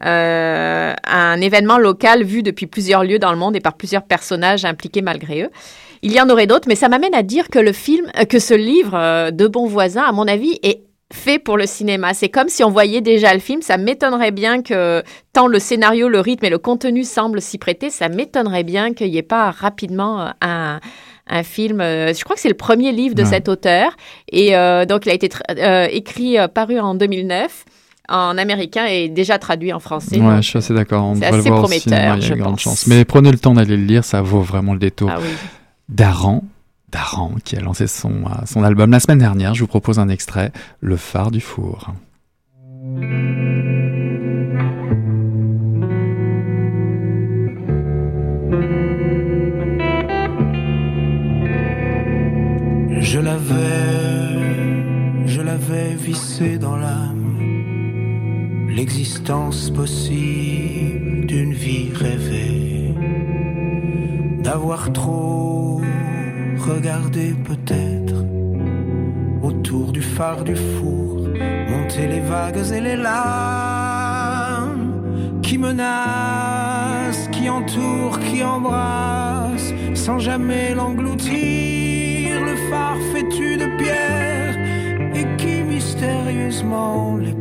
euh, 0.05 0.93
un 1.07 1.41
événement 1.41 1.77
local 1.77 2.23
vu 2.23 2.43
depuis 2.43 2.67
plusieurs 2.67 3.03
lieux 3.03 3.19
dans 3.19 3.31
le 3.31 3.37
monde 3.37 3.55
et 3.55 3.61
par 3.61 3.73
plusieurs 3.73 4.03
personnages 4.03 4.65
impliqués 4.65 5.01
malgré 5.01 5.43
eux. 5.43 5.49
Il 6.03 6.11
y 6.11 6.19
en 6.21 6.29
aurait 6.29 6.47
d'autres, 6.47 6.67
mais 6.67 6.75
ça 6.75 6.89
m'amène 6.89 7.13
à 7.13 7.23
dire 7.23 7.49
que 7.49 7.59
le 7.59 7.71
film, 7.73 8.05
euh, 8.19 8.25
que 8.25 8.39
ce 8.39 8.53
livre 8.53 8.93
euh, 8.95 9.31
de 9.31 9.47
bons 9.47 9.67
voisins, 9.67 10.03
à 10.03 10.11
mon 10.11 10.27
avis, 10.27 10.59
est 10.63 10.81
fait 11.13 11.39
pour 11.39 11.57
le 11.57 11.65
cinéma. 11.65 12.13
C'est 12.13 12.29
comme 12.29 12.47
si 12.47 12.63
on 12.63 12.69
voyait 12.71 13.01
déjà 13.01 13.33
le 13.33 13.39
film. 13.41 13.61
Ça 13.61 13.77
m'étonnerait 13.77 14.31
bien 14.31 14.61
que 14.63 15.03
tant 15.33 15.47
le 15.47 15.59
scénario, 15.59 16.07
le 16.09 16.19
rythme 16.21 16.45
et 16.45 16.49
le 16.49 16.57
contenu 16.57 17.03
semblent 17.03 17.41
s'y 17.41 17.57
prêter, 17.57 17.89
ça 17.89 18.07
m'étonnerait 18.09 18.63
bien 18.63 18.93
qu'il 18.93 19.11
n'y 19.11 19.17
ait 19.17 19.21
pas 19.21 19.51
rapidement 19.51 20.21
euh, 20.21 20.29
un, 20.41 20.79
un 21.27 21.43
film. 21.43 21.79
je 21.81 22.23
crois 22.23 22.35
que 22.35 22.41
c'est 22.41 22.47
le 22.49 22.55
premier 22.55 22.91
livre 22.93 23.13
de 23.13 23.23
Ouais. 23.23 23.29
cet 23.29 23.49
auteur. 23.49 23.91
Et 24.31 24.55
euh, 24.55 24.85
donc, 24.85 25.05
il 25.05 25.09
a 25.11 25.13
été 25.13 25.29
euh, 25.51 25.87
écrit, 25.91 26.39
euh, 26.39 26.47
paru 26.47 26.79
en 26.79 26.95
2009 26.95 27.65
en 28.09 28.37
américain 28.37 28.85
et 28.85 29.07
déjà 29.09 29.37
traduit 29.37 29.71
en 29.73 29.79
français. 29.79 30.19
Ouais, 30.19 30.37
je 30.37 30.47
suis 30.49 30.57
assez 30.57 30.73
d'accord. 30.73 31.13
C'est 31.15 31.29
le 31.29 31.37
assez 31.37 31.49
voir 31.49 31.59
prometteur, 31.59 31.81
cinéma, 31.83 32.15
il 32.15 32.21
y 32.21 32.25
a 32.25 32.27
je 32.29 32.33
une 32.33 32.39
grande 32.39 32.59
chance. 32.59 32.87
Mais 32.87 33.05
prenez 33.05 33.31
le 33.31 33.37
temps 33.37 33.53
d'aller 33.53 33.77
le 33.77 33.83
lire, 33.85 34.03
ça 34.03 34.21
vaut 34.21 34.41
vraiment 34.41 34.73
le 34.73 34.79
détour. 34.79 35.09
ah 35.13 35.19
oui. 35.21 35.27
Daran, 35.91 36.45
Daran, 36.89 37.35
qui 37.43 37.57
a 37.57 37.59
lancé 37.59 37.85
son, 37.85 38.23
euh, 38.23 38.45
son 38.45 38.63
album 38.63 38.91
la 38.91 39.01
semaine 39.01 39.19
dernière. 39.19 39.53
Je 39.53 39.59
vous 39.59 39.67
propose 39.67 39.99
un 39.99 40.07
extrait, 40.07 40.53
Le 40.79 40.95
phare 40.95 41.31
du 41.31 41.41
four. 41.41 41.93
Je 53.01 53.19
l'avais, 53.19 53.65
je 55.25 55.41
l'avais 55.41 55.93
vissé 55.95 56.57
dans 56.57 56.77
l'âme, 56.77 57.37
l'existence 58.69 59.69
possible 59.69 61.25
d'une 61.25 61.53
vie 61.53 61.91
rêvée, 61.93 62.95
d'avoir 64.41 64.93
trop 64.93 65.60
regardé 66.61 67.33
peut-être 67.43 68.15
autour 69.41 69.91
du 69.91 70.01
phare 70.01 70.43
du 70.43 70.55
four, 70.55 71.27
monter 71.69 72.07
les 72.07 72.21
vagues 72.21 72.63
et 72.73 72.81
les 72.81 72.95
larmes 72.95 74.21
qui 75.41 75.57
menacent, 75.57 77.27
qui 77.31 77.49
entourent, 77.49 78.19
qui 78.19 78.43
embrassent, 78.43 79.73
sans 79.93 80.19
jamais 80.19 80.73
l'engloutir, 80.73 82.41
le 82.45 82.55
phare 82.69 82.97
fétu 83.11 83.57
de 83.57 83.67
pierre 83.77 84.55
et 85.15 85.25
qui 85.37 85.63
mystérieusement 85.63 87.17
les. 87.17 87.35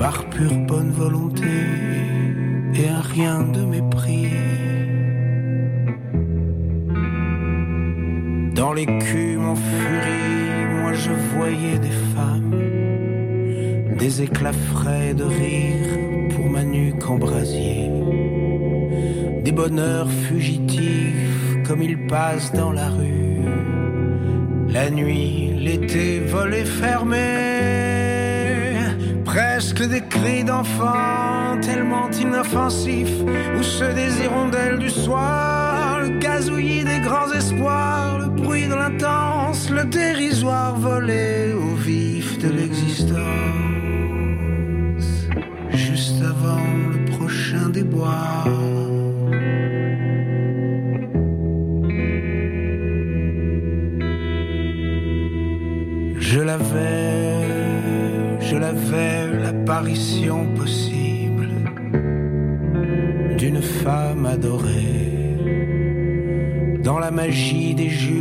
Par 0.00 0.24
pure 0.30 0.56
bonne 0.66 0.90
volonté 0.90 1.44
et 2.74 2.88
un 2.88 3.00
rien 3.00 3.42
de 3.42 3.60
mépris. 3.60 4.39
Dans 8.70 8.76
l'écume 8.76 9.48
en 9.48 9.56
furie, 9.56 10.64
moi 10.80 10.92
je 10.92 11.10
voyais 11.34 11.76
des 11.80 11.96
femmes, 12.14 12.54
des 13.98 14.22
éclats 14.22 14.52
frais 14.52 15.12
de 15.12 15.24
rire 15.24 15.88
pour 16.36 16.48
ma 16.48 16.62
nuque 16.62 17.04
en 17.10 17.18
brasier, 17.18 17.90
des 19.42 19.50
bonheurs 19.50 20.08
fugitifs 20.08 21.64
comme 21.66 21.82
ils 21.82 22.06
passent 22.06 22.52
dans 22.52 22.70
la 22.70 22.90
rue, 22.90 23.42
la 24.68 24.88
nuit, 24.88 25.52
l'été, 25.58 26.20
volé 26.20 26.64
fermé, 26.64 27.16
presque 29.24 29.82
des 29.82 30.02
cris 30.02 30.44
d'enfants 30.44 31.58
tellement 31.60 32.08
inoffensifs, 32.12 33.20
ou 33.58 33.64
ceux 33.64 33.92
des 33.94 34.22
hirondelles 34.22 34.78
du 34.78 34.90
soir, 34.90 36.02
le 36.02 36.20
gazouillis 36.20 36.84
des 36.84 37.00
grands 37.00 37.32
espoirs, 37.32 38.19
bruit 38.36 38.66
de 38.66 38.74
l'intense, 38.74 39.70
le 39.70 39.84
dérisoire 39.84 40.76
volé 40.78 41.52
au 41.52 41.74
vif 41.74 42.38
de 42.38 42.48
l'existence, 42.48 43.18
juste 45.72 46.22
avant 46.22 46.66
le 46.92 47.04
prochain 47.16 47.68
déboire. 47.68 48.46
Je 56.18 56.40
l'avais, 56.40 58.38
je 58.40 58.56
l'avais, 58.56 59.26
l'apparition 59.42 60.46
possible 60.54 61.48
d'une 63.36 63.60
femme 63.60 64.26
adorée. 64.26 65.36
Dans 66.84 66.98
la 66.98 67.10
magie 67.10 67.74
des 67.74 67.88
jupes, 67.88 68.19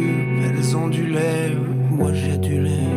elles 0.69 0.75
ondulaient, 0.75 1.55
moi 1.89 2.13
j'adulais. 2.13 2.87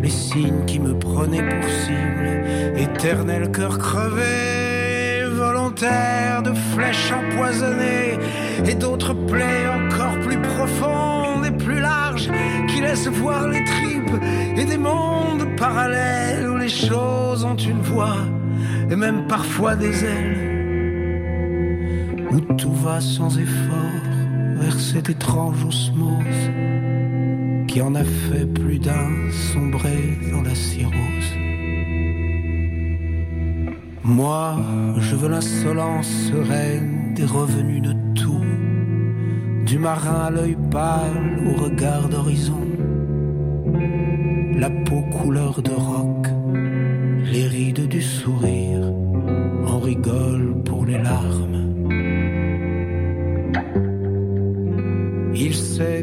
Les 0.00 0.08
signes 0.08 0.64
qui 0.66 0.80
me 0.80 0.98
prenaient 0.98 1.48
pour 1.48 1.68
cible, 1.68 2.76
éternel 2.76 3.50
cœur 3.52 3.78
crevé, 3.78 5.24
volontaire 5.30 6.42
de 6.42 6.52
flèches 6.74 7.12
empoisonnées 7.12 8.18
et 8.66 8.74
d'autres 8.74 9.14
plaies 9.14 9.68
encore 9.68 10.18
plus 10.20 10.38
profondes 10.38 11.46
et 11.46 11.52
plus 11.52 11.80
larges 11.80 12.30
qui 12.68 12.80
laissent 12.80 13.08
voir 13.08 13.48
les 13.48 13.64
tripes 13.64 14.22
et 14.56 14.64
des 14.64 14.78
mondes 14.78 15.46
parallèles 15.56 16.48
où 16.48 16.56
les 16.56 16.68
choses 16.68 17.44
ont 17.44 17.56
une 17.56 17.80
voix 17.80 18.16
et 18.90 18.96
même 18.96 19.26
parfois 19.26 19.76
des 19.76 20.04
ailes 20.04 20.38
où 22.30 22.40
tout 22.54 22.74
va 22.74 23.00
sans 23.00 23.38
effort 23.38 24.11
cette 24.70 25.10
étrange 25.10 25.64
osmose 25.64 26.50
qui 27.66 27.80
en 27.80 27.94
a 27.94 28.04
fait 28.04 28.46
plus 28.46 28.78
d'un 28.78 29.30
sombré 29.52 30.18
dans 30.30 30.42
la 30.42 30.54
cirrhose. 30.54 31.32
Moi, 34.04 34.56
je 34.98 35.16
veux 35.16 35.28
l'insolence 35.28 36.08
sereine 36.30 37.14
des 37.14 37.24
revenus 37.24 37.82
de 37.82 37.94
tout, 38.14 38.44
du 39.64 39.78
marin 39.78 40.26
à 40.26 40.30
l'œil 40.30 40.56
pâle 40.70 41.40
au 41.46 41.62
regard 41.64 42.08
d'horizon, 42.08 42.66
la 44.54 44.70
peau 44.70 45.02
couleur 45.18 45.62
de 45.62 45.70
roc, 45.70 46.26
les 47.32 47.46
rides 47.46 47.88
du 47.88 48.02
sourire, 48.02 48.92
on 49.66 49.78
rigole 49.78 50.62
pour 50.64 50.84
les 50.84 50.98
larmes. 50.98 51.61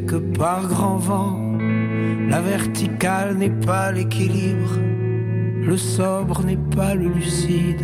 Que 0.05 0.15
par 0.15 0.67
grand 0.67 0.97
vent, 0.97 1.57
la 2.29 2.41
verticale 2.41 3.35
n'est 3.37 3.49
pas 3.49 3.91
l'équilibre, 3.91 4.77
le 5.61 5.77
sobre 5.77 6.43
n'est 6.43 6.65
pas 6.75 6.95
le 6.95 7.07
lucide, 7.07 7.83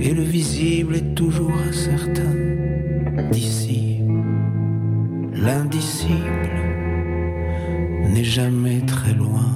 et 0.00 0.14
le 0.14 0.22
visible 0.22 0.96
est 0.96 1.14
toujours 1.14 1.54
incertain. 1.68 2.34
D'ici, 3.30 4.00
l'indicible 5.34 6.50
n'est 8.12 8.24
jamais 8.24 8.80
très 8.86 9.14
loin. 9.14 9.52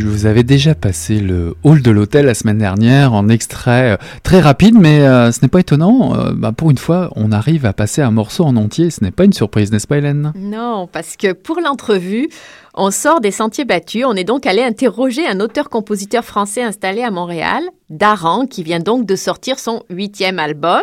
Je 0.00 0.06
vous 0.06 0.24
avais 0.24 0.44
déjà 0.44 0.74
passé 0.74 1.20
le 1.20 1.54
hall 1.62 1.82
de 1.82 1.90
l'hôtel 1.90 2.24
la 2.24 2.32
semaine 2.32 2.56
dernière 2.56 3.12
en 3.12 3.28
extrait 3.28 3.90
euh, 3.90 3.96
très 4.22 4.40
rapide, 4.40 4.74
mais 4.80 5.00
euh, 5.00 5.30
ce 5.30 5.40
n'est 5.42 5.48
pas 5.48 5.60
étonnant. 5.60 6.14
Euh, 6.14 6.32
bah, 6.34 6.52
pour 6.52 6.70
une 6.70 6.78
fois, 6.78 7.10
on 7.16 7.32
arrive 7.32 7.66
à 7.66 7.74
passer 7.74 8.00
un 8.00 8.10
morceau 8.10 8.44
en 8.44 8.56
entier. 8.56 8.88
Ce 8.88 9.04
n'est 9.04 9.10
pas 9.10 9.24
une 9.24 9.34
surprise, 9.34 9.70
n'est-ce 9.70 9.86
pas, 9.86 9.98
Hélène? 9.98 10.32
Non, 10.36 10.88
parce 10.90 11.18
que 11.18 11.34
pour 11.34 11.60
l'entrevue, 11.60 12.30
on 12.72 12.90
sort 12.90 13.20
des 13.20 13.30
sentiers 13.30 13.66
battus. 13.66 14.06
On 14.06 14.14
est 14.14 14.24
donc 14.24 14.46
allé 14.46 14.62
interroger 14.62 15.26
un 15.28 15.38
auteur-compositeur 15.38 16.24
français 16.24 16.62
installé 16.62 17.02
à 17.02 17.10
Montréal, 17.10 17.62
Daran, 17.90 18.46
qui 18.46 18.62
vient 18.62 18.80
donc 18.80 19.04
de 19.04 19.16
sortir 19.16 19.58
son 19.58 19.82
huitième 19.90 20.38
album. 20.38 20.80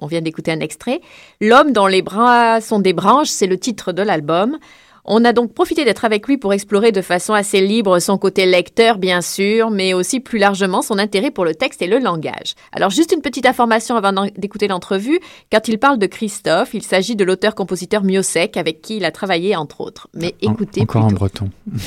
On 0.00 0.06
vient 0.06 0.20
d'écouter 0.20 0.52
un 0.52 0.60
extrait. 0.60 1.00
L'homme 1.40 1.72
dont 1.72 1.88
les 1.88 2.02
bras 2.02 2.60
sont 2.60 2.78
des 2.78 2.92
branches, 2.92 3.30
c'est 3.30 3.48
le 3.48 3.58
titre 3.58 3.90
de 3.90 4.02
l'album. 4.02 4.56
On 5.04 5.24
a 5.24 5.32
donc 5.32 5.52
profité 5.52 5.84
d'être 5.84 6.04
avec 6.04 6.28
lui 6.28 6.36
pour 6.38 6.52
explorer 6.52 6.92
de 6.92 7.02
façon 7.02 7.32
assez 7.34 7.60
libre 7.60 7.98
son 7.98 8.18
côté 8.18 8.46
lecteur, 8.46 8.98
bien 8.98 9.20
sûr, 9.20 9.70
mais 9.70 9.94
aussi 9.94 10.20
plus 10.20 10.38
largement 10.38 10.80
son 10.80 10.96
intérêt 10.98 11.32
pour 11.32 11.44
le 11.44 11.56
texte 11.56 11.82
et 11.82 11.88
le 11.88 11.98
langage. 11.98 12.54
Alors, 12.70 12.90
juste 12.90 13.10
une 13.12 13.20
petite 13.20 13.46
information 13.46 13.96
avant 13.96 14.12
d'écouter 14.36 14.68
l'entrevue. 14.68 15.18
Quand 15.50 15.66
il 15.66 15.78
parle 15.78 15.98
de 15.98 16.06
Christophe, 16.06 16.74
il 16.74 16.84
s'agit 16.84 17.16
de 17.16 17.24
l'auteur-compositeur 17.24 18.04
Miosek, 18.04 18.56
avec 18.56 18.80
qui 18.80 18.98
il 18.98 19.04
a 19.04 19.10
travaillé, 19.10 19.56
entre 19.56 19.80
autres. 19.80 20.06
Mais 20.14 20.36
En- 20.46 20.52
écoutez 20.52 20.82
Encore 20.82 21.02
en 21.02 21.08
plutôt. 21.08 21.18
breton. 21.18 21.50
Nous, 21.66 21.78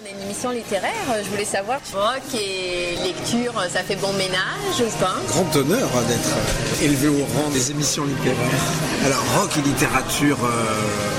on 0.00 0.06
est 0.06 0.12
une 0.12 0.22
émission 0.22 0.50
littéraire. 0.50 0.92
Je 1.24 1.28
voulais 1.30 1.44
savoir, 1.44 1.80
rock 1.92 2.22
et 2.40 2.94
lecture, 3.04 3.52
ça 3.68 3.82
fait 3.82 3.96
bon 3.96 4.12
ménage 4.12 4.78
ou 4.80 4.98
pas? 5.00 5.16
Grand 5.26 5.56
honneur 5.56 5.88
hein, 5.96 6.02
d'être 6.06 6.84
élevé 6.84 7.08
au 7.08 7.24
rang 7.34 7.50
des 7.52 7.72
émissions 7.72 8.04
littéraires. 8.04 8.62
Alors, 9.04 9.24
rock 9.40 9.50
et 9.58 9.62
littérature, 9.62 10.38
euh, 10.44 11.17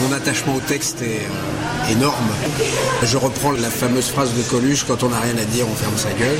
mon 0.00 0.12
attachement 0.12 0.54
au 0.54 0.60
texte 0.60 1.02
est 1.02 1.22
euh, 1.26 1.92
énorme. 1.92 2.28
Je 3.02 3.16
reprends 3.16 3.52
la 3.52 3.70
fameuse 3.70 4.06
phrase 4.08 4.30
de 4.34 4.42
Coluche, 4.42 4.84
quand 4.86 5.02
on 5.02 5.08
n'a 5.08 5.20
rien 5.20 5.36
à 5.38 5.44
dire, 5.44 5.66
on 5.70 5.74
ferme 5.74 5.96
sa 5.96 6.10
gueule. 6.12 6.36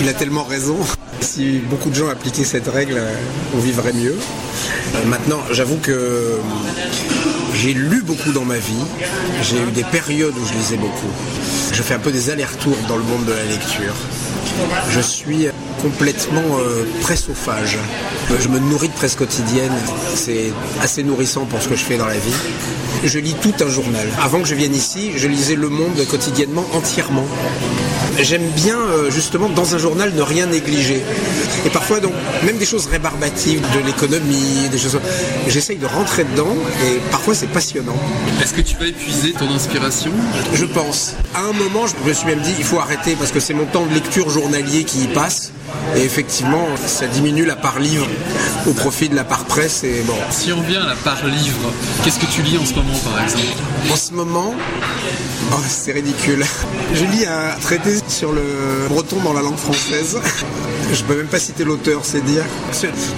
Il 0.00 0.08
a 0.08 0.12
tellement 0.12 0.44
raison. 0.44 0.76
Si 1.20 1.58
beaucoup 1.58 1.90
de 1.90 1.94
gens 1.94 2.08
appliquaient 2.08 2.44
cette 2.44 2.68
règle, 2.68 2.94
euh, 2.96 3.14
on 3.54 3.58
vivrait 3.60 3.92
mieux. 3.92 4.16
Euh, 4.94 5.04
Maintenant, 5.06 5.40
j'avoue 5.50 5.76
que 5.76 6.38
j'ai 7.54 7.72
lu 7.74 8.02
beaucoup 8.02 8.32
dans 8.32 8.44
ma 8.44 8.58
vie. 8.58 8.84
J'ai 9.42 9.56
eu 9.56 9.70
des 9.72 9.84
périodes 9.84 10.34
où 10.36 10.46
je 10.46 10.52
lisais 10.54 10.76
beaucoup. 10.76 11.10
Je 11.72 11.82
fais 11.82 11.94
un 11.94 11.98
peu 11.98 12.12
des 12.12 12.30
allers-retours 12.30 12.76
dans 12.88 12.96
le 12.96 13.04
monde 13.04 13.24
de 13.26 13.32
la 13.32 13.44
lecture. 13.44 13.94
Je 14.90 15.00
suis 15.00 15.48
complètement 15.82 16.58
euh, 16.58 16.84
pressophage. 17.00 17.78
Je 18.38 18.48
me 18.48 18.58
nourris 18.58 18.88
de 18.88 18.92
presse 18.94 19.14
quotidienne. 19.14 19.72
C'est 20.14 20.52
assez 20.82 21.02
nourrissant 21.02 21.44
pour 21.46 21.62
ce 21.62 21.68
que 21.68 21.76
je 21.76 21.84
fais 21.84 21.96
dans 21.96 22.06
la 22.06 22.18
vie. 22.18 22.34
Je 23.04 23.18
lis 23.18 23.34
tout 23.40 23.54
un 23.60 23.68
journal. 23.68 24.06
Avant 24.22 24.40
que 24.40 24.48
je 24.48 24.54
vienne 24.54 24.74
ici, 24.74 25.12
je 25.16 25.26
lisais 25.26 25.54
Le 25.54 25.68
Monde 25.68 26.04
quotidiennement 26.08 26.66
entièrement. 26.74 27.24
J'aime 28.18 28.46
bien 28.54 28.76
euh, 28.76 29.10
justement 29.10 29.48
dans 29.48 29.74
un 29.74 29.78
journal 29.78 30.12
ne 30.14 30.20
rien 30.22 30.46
négliger. 30.46 31.02
Et 31.64 31.70
parfois 31.70 32.00
donc 32.00 32.12
même 32.44 32.58
des 32.58 32.66
choses 32.66 32.86
rébarbatives 32.86 33.62
de 33.74 33.86
l'économie, 33.86 34.68
des 34.70 34.78
choses. 34.78 34.98
J'essaye 35.48 35.78
de 35.78 35.86
rentrer 35.86 36.24
dedans 36.24 36.54
et 36.86 36.98
parfois 37.10 37.34
c'est 37.34 37.46
passionnant. 37.46 37.96
Est-ce 38.42 38.52
que 38.52 38.60
tu 38.60 38.76
vas 38.76 38.86
épuiser 38.86 39.32
ton 39.32 39.48
inspiration? 39.48 40.10
Je 40.54 40.64
pense. 40.66 41.14
À 41.34 41.40
un 41.40 41.52
moment, 41.52 41.86
je 41.86 42.08
me 42.08 42.12
suis 42.12 42.26
même 42.26 42.40
dit, 42.40 42.54
il 42.58 42.64
faut 42.64 42.78
arrêter 42.78 43.14
parce 43.16 43.30
que 43.30 43.40
c'est 43.40 43.54
mon 43.54 43.66
temps 43.66 43.86
de 43.86 43.94
lecture 43.94 44.28
journalier 44.50 44.84
qui 44.84 45.04
y 45.04 45.06
passe. 45.08 45.52
Et 45.96 46.02
effectivement, 46.02 46.66
ça 46.84 47.06
diminue 47.06 47.44
la 47.44 47.54
part 47.54 47.78
livre 47.78 48.06
au 48.66 48.72
profit 48.72 49.08
de 49.08 49.14
la 49.14 49.24
part 49.24 49.44
presse. 49.44 49.84
Et 49.84 50.02
bon, 50.06 50.14
Si 50.30 50.52
on 50.52 50.60
vient 50.62 50.82
à 50.82 50.88
la 50.88 50.96
part 50.96 51.24
livre, 51.24 51.72
qu'est-ce 52.02 52.18
que 52.18 52.26
tu 52.26 52.42
lis 52.42 52.58
en 52.58 52.64
ce 52.64 52.74
moment 52.74 52.98
par 53.04 53.22
exemple? 53.22 53.46
En 53.90 53.96
ce 53.96 54.12
moment, 54.12 54.54
oh, 55.52 55.56
c'est 55.68 55.92
ridicule. 55.92 56.44
Je 56.94 57.04
lis 57.04 57.24
un 57.26 57.58
traité 57.60 57.98
sur 58.08 58.32
le 58.32 58.42
breton 58.88 59.16
dans 59.22 59.32
la 59.32 59.42
langue 59.42 59.56
française. 59.56 60.18
Je 60.92 61.04
peux 61.04 61.14
même 61.14 61.28
pas 61.28 61.38
citer 61.38 61.62
l'auteur, 61.62 62.00
c'est 62.02 62.24
dire. 62.24 62.42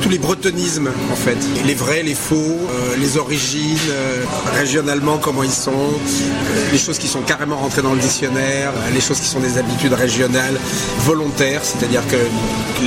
Tous 0.03 0.09
les 0.11 0.19
bretonismes, 0.19 0.91
en 1.11 1.17
fait. 1.17 1.39
Les 1.65 1.75
vrais, 1.75 2.03
les 2.03 2.15
faux, 2.15 2.35
euh, 2.37 2.97
les 2.99 3.17
origines, 3.17 3.79
euh, 3.89 4.25
régionalement, 4.59 5.17
comment 5.17 5.43
ils 5.43 5.51
sont, 5.51 5.73
euh, 5.73 6.71
les 6.71 6.79
choses 6.79 6.99
qui 6.99 7.09
sont 7.09 7.23
carrément 7.23 7.57
rentrées 7.57 7.81
dans 7.81 7.95
le 7.95 8.01
dictionnaire, 8.01 8.73
les 8.93 9.01
choses 9.01 9.21
qui 9.21 9.27
sont 9.27 9.41
des 9.41 9.57
habitudes 9.57 9.95
régionales 9.95 10.59
volontaires, 11.01 11.22
c'est-à-dire 11.63 12.03
que 12.09 12.17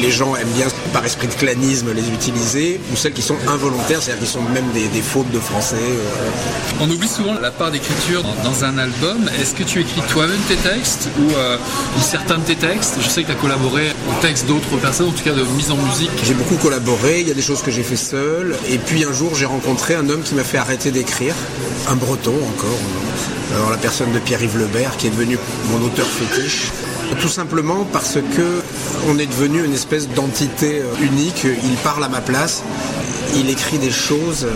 les 0.02 0.12
gens 0.12 0.36
aiment 0.36 0.48
bien, 0.56 0.68
par 0.94 1.06
esprit 1.06 1.28
de 1.28 1.34
clanisme, 1.34 1.88
les 1.94 2.10
utiliser, 2.14 2.80
ou 2.92 2.96
celles 2.96 3.14
qui 3.14 3.22
sont 3.22 3.36
involontaires, 3.48 4.02
c'est-à-dire 4.02 4.24
qui 4.26 4.32
sont 4.32 4.42
même 4.42 4.70
des, 4.74 4.88
des 4.88 5.02
fautes 5.02 5.30
de 5.32 5.40
français. 5.40 5.76
euh, 5.80 6.30
On 6.82 6.90
oublie 6.90 7.08
souvent 7.08 7.34
la 7.42 7.52
part 7.52 7.72
d'écriture 7.72 8.24
dans- 8.44 8.56
un 8.66 8.78
album. 8.78 9.30
Est-ce 9.40 9.54
que 9.54 9.64
tu 9.64 9.82
écris 9.82 10.02
toi-même 10.10 10.40
tes 10.48 10.56
textes 10.56 11.10
ou, 11.20 11.30
euh, 11.36 11.58
certains 12.02 12.38
de 12.38 12.44
tes 12.44 12.56
textes? 12.56 12.96
Je 13.02 13.10
sais 13.10 13.22
que 13.24 13.28
tu 13.28 13.34
as 13.34 13.36
collaboré 13.36 13.92
aux 14.10 14.22
textes 14.22 14.46
d'autres 14.48 14.78
personnes, 14.78 15.10
en 15.10 15.12
tout 15.12 15.24
cas 15.24 15.34
de 15.34 15.44
mise 15.58 15.72
en 15.72 15.76
musique. 15.78 16.10
J'ai 16.24 16.34
beaucoup 16.34 16.56
collaboré, 16.56 17.20
il 17.22 17.28
y 17.28 17.32
a 17.32 17.34
des 17.34 17.42
choses 17.42 17.62
que 17.62 17.70
j'ai 17.72 17.84
fait 17.84 17.98
seul, 17.98 18.56
et 18.70 18.78
puis 18.78 19.04
un 19.04 19.12
jour 19.12 19.36
j'ai 19.36 19.46
rencontré 19.46 19.94
un 19.96 20.08
homme 20.10 20.22
qui 20.24 20.36
m'a 20.36 20.44
fait 20.46 20.58
arrêter 20.58 20.92
d'écrire, 20.92 21.36
un 21.90 21.96
breton 21.96 22.34
encore, 22.34 22.80
alors 23.58 23.70
la 23.72 23.78
personne 23.78 24.12
de 24.14 24.20
Pierre-Yves 24.20 24.58
Lebert 24.58 24.96
qui 24.98 25.08
est 25.08 25.12
devenu 25.12 25.38
mon 25.72 25.86
auteur 25.86 26.08
fétiche. 26.08 26.72
Tout 27.22 27.30
simplement 27.30 27.86
parce 27.92 28.16
que 28.16 28.62
on 29.08 29.18
est 29.18 29.26
devenu 29.26 29.64
une 29.64 29.74
espèce 29.74 30.10
d'entité 30.10 30.82
euh, 30.82 31.06
unique, 31.06 31.44
il 31.46 31.76
parle 31.84 32.04
à 32.04 32.10
ma 32.10 32.22
place, 32.22 32.64
il 33.36 33.50
écrit 33.50 33.78
des 33.78 33.92
choses, 33.92 34.48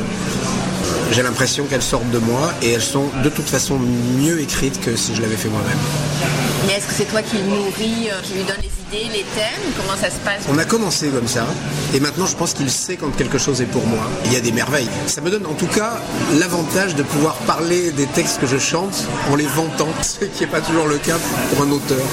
j'ai 1.12 1.24
l'impression 1.24 1.66
qu'elles 1.66 1.82
sortent 1.82 2.10
de 2.12 2.20
moi 2.20 2.52
et 2.62 2.72
elles 2.72 2.82
sont 2.82 3.06
de 3.24 3.30
toute 3.30 3.48
façon 3.48 3.80
mieux 4.20 4.40
écrites 4.40 4.80
que 4.82 4.96
si 4.96 5.16
je 5.16 5.22
l'avais 5.22 5.38
fait 5.38 5.50
moi-même. 5.50 6.39
Mais 6.70 6.76
est-ce 6.76 6.86
que 6.86 6.94
c'est 6.94 7.06
toi 7.06 7.24
qui 7.24 7.38
le 7.38 7.46
nourris, 7.46 8.10
euh, 8.12 8.22
qui 8.22 8.34
lui 8.34 8.44
donne 8.44 8.62
les 8.62 9.00
idées, 9.00 9.10
les 9.12 9.24
thèmes? 9.24 9.74
Comment 9.76 9.98
ça 10.00 10.12
se 10.12 10.20
passe? 10.24 10.44
On 10.52 10.58
a 10.60 10.66
commencé 10.66 11.08
comme 11.08 11.28
ça, 11.28 11.48
et 11.96 12.00
maintenant 12.00 12.28
je 12.28 12.36
pense 12.36 12.54
qu'il 12.54 12.70
sait 12.70 12.96
quand 12.96 13.10
quelque 13.18 13.40
chose 13.40 13.60
est 13.60 13.66
pour 13.66 13.88
moi. 13.88 14.04
Il 14.26 14.34
y 14.34 14.36
a 14.36 14.40
des 14.40 14.52
merveilles. 14.52 14.88
Ça 15.08 15.22
me 15.22 15.32
donne 15.32 15.48
en 15.48 15.56
tout 15.56 15.66
cas 15.66 16.00
l'avantage 16.38 16.94
de 16.94 17.02
pouvoir 17.02 17.34
parler 17.48 17.90
des 17.90 18.06
textes 18.06 18.40
que 18.40 18.46
je 18.46 18.60
chante 18.60 19.08
en 19.32 19.36
les 19.36 19.48
vantant, 19.48 19.88
ce 20.04 20.26
qui 20.26 20.42
n'est 20.42 20.48
pas 20.48 20.62
toujours 20.62 20.86
le 20.86 21.00
cas 21.00 21.18
pour 21.50 21.66
un 21.66 21.72
auteur. 21.72 22.06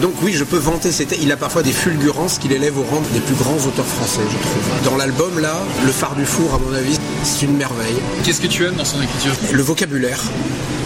Donc 0.00 0.14
oui, 0.22 0.32
je 0.32 0.44
peux 0.44 0.56
vanter 0.56 0.92
ces 0.92 1.04
textes. 1.04 1.22
Il 1.22 1.30
a 1.30 1.36
parfois 1.36 1.62
des 1.62 1.72
fulgurances 1.72 2.38
qui 2.38 2.48
l'élèvent 2.48 2.78
au 2.78 2.84
rang 2.84 3.02
des 3.12 3.20
plus 3.20 3.34
grands 3.34 3.58
auteurs 3.66 3.84
français, 3.84 4.22
je 4.30 4.38
trouve. 4.38 4.90
Dans 4.90 4.96
l'album 4.96 5.38
là, 5.40 5.60
Le 5.84 5.92
phare 5.92 6.14
du 6.14 6.24
four, 6.24 6.54
à 6.54 6.58
mon 6.58 6.72
avis, 6.72 6.98
c'est 7.22 7.44
une 7.44 7.58
merveille. 7.58 8.00
Qu'est-ce 8.24 8.40
que 8.40 8.46
tu 8.46 8.64
aimes 8.64 8.76
dans 8.76 8.84
son 8.86 9.02
écriture? 9.02 9.34
Le 9.52 9.62
vocabulaire. 9.62 10.20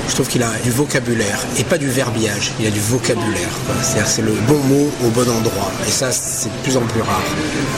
Je 0.09 0.15
trouve 0.15 0.29
qu'il 0.29 0.43
a 0.43 0.51
du 0.63 0.71
vocabulaire 0.71 1.39
et 1.59 1.65
pas 1.65 1.79
du 1.79 1.89
verbiage. 1.89 2.53
Il 2.61 2.67
a 2.67 2.71
du 2.71 2.81
vocabulaire. 2.81 3.04
C'est-à-dire 3.07 4.07
c'est 4.07 4.23
le 4.23 4.33
bon 4.49 4.59
mot 4.65 4.91
au 5.05 5.09
bon 5.11 5.29
endroit. 5.31 5.71
Et 5.87 5.91
ça, 5.91 6.11
c'est 6.11 6.49
de 6.49 6.63
plus 6.63 6.77
en 6.77 6.83
plus 6.83 7.03
rare. 7.03 7.23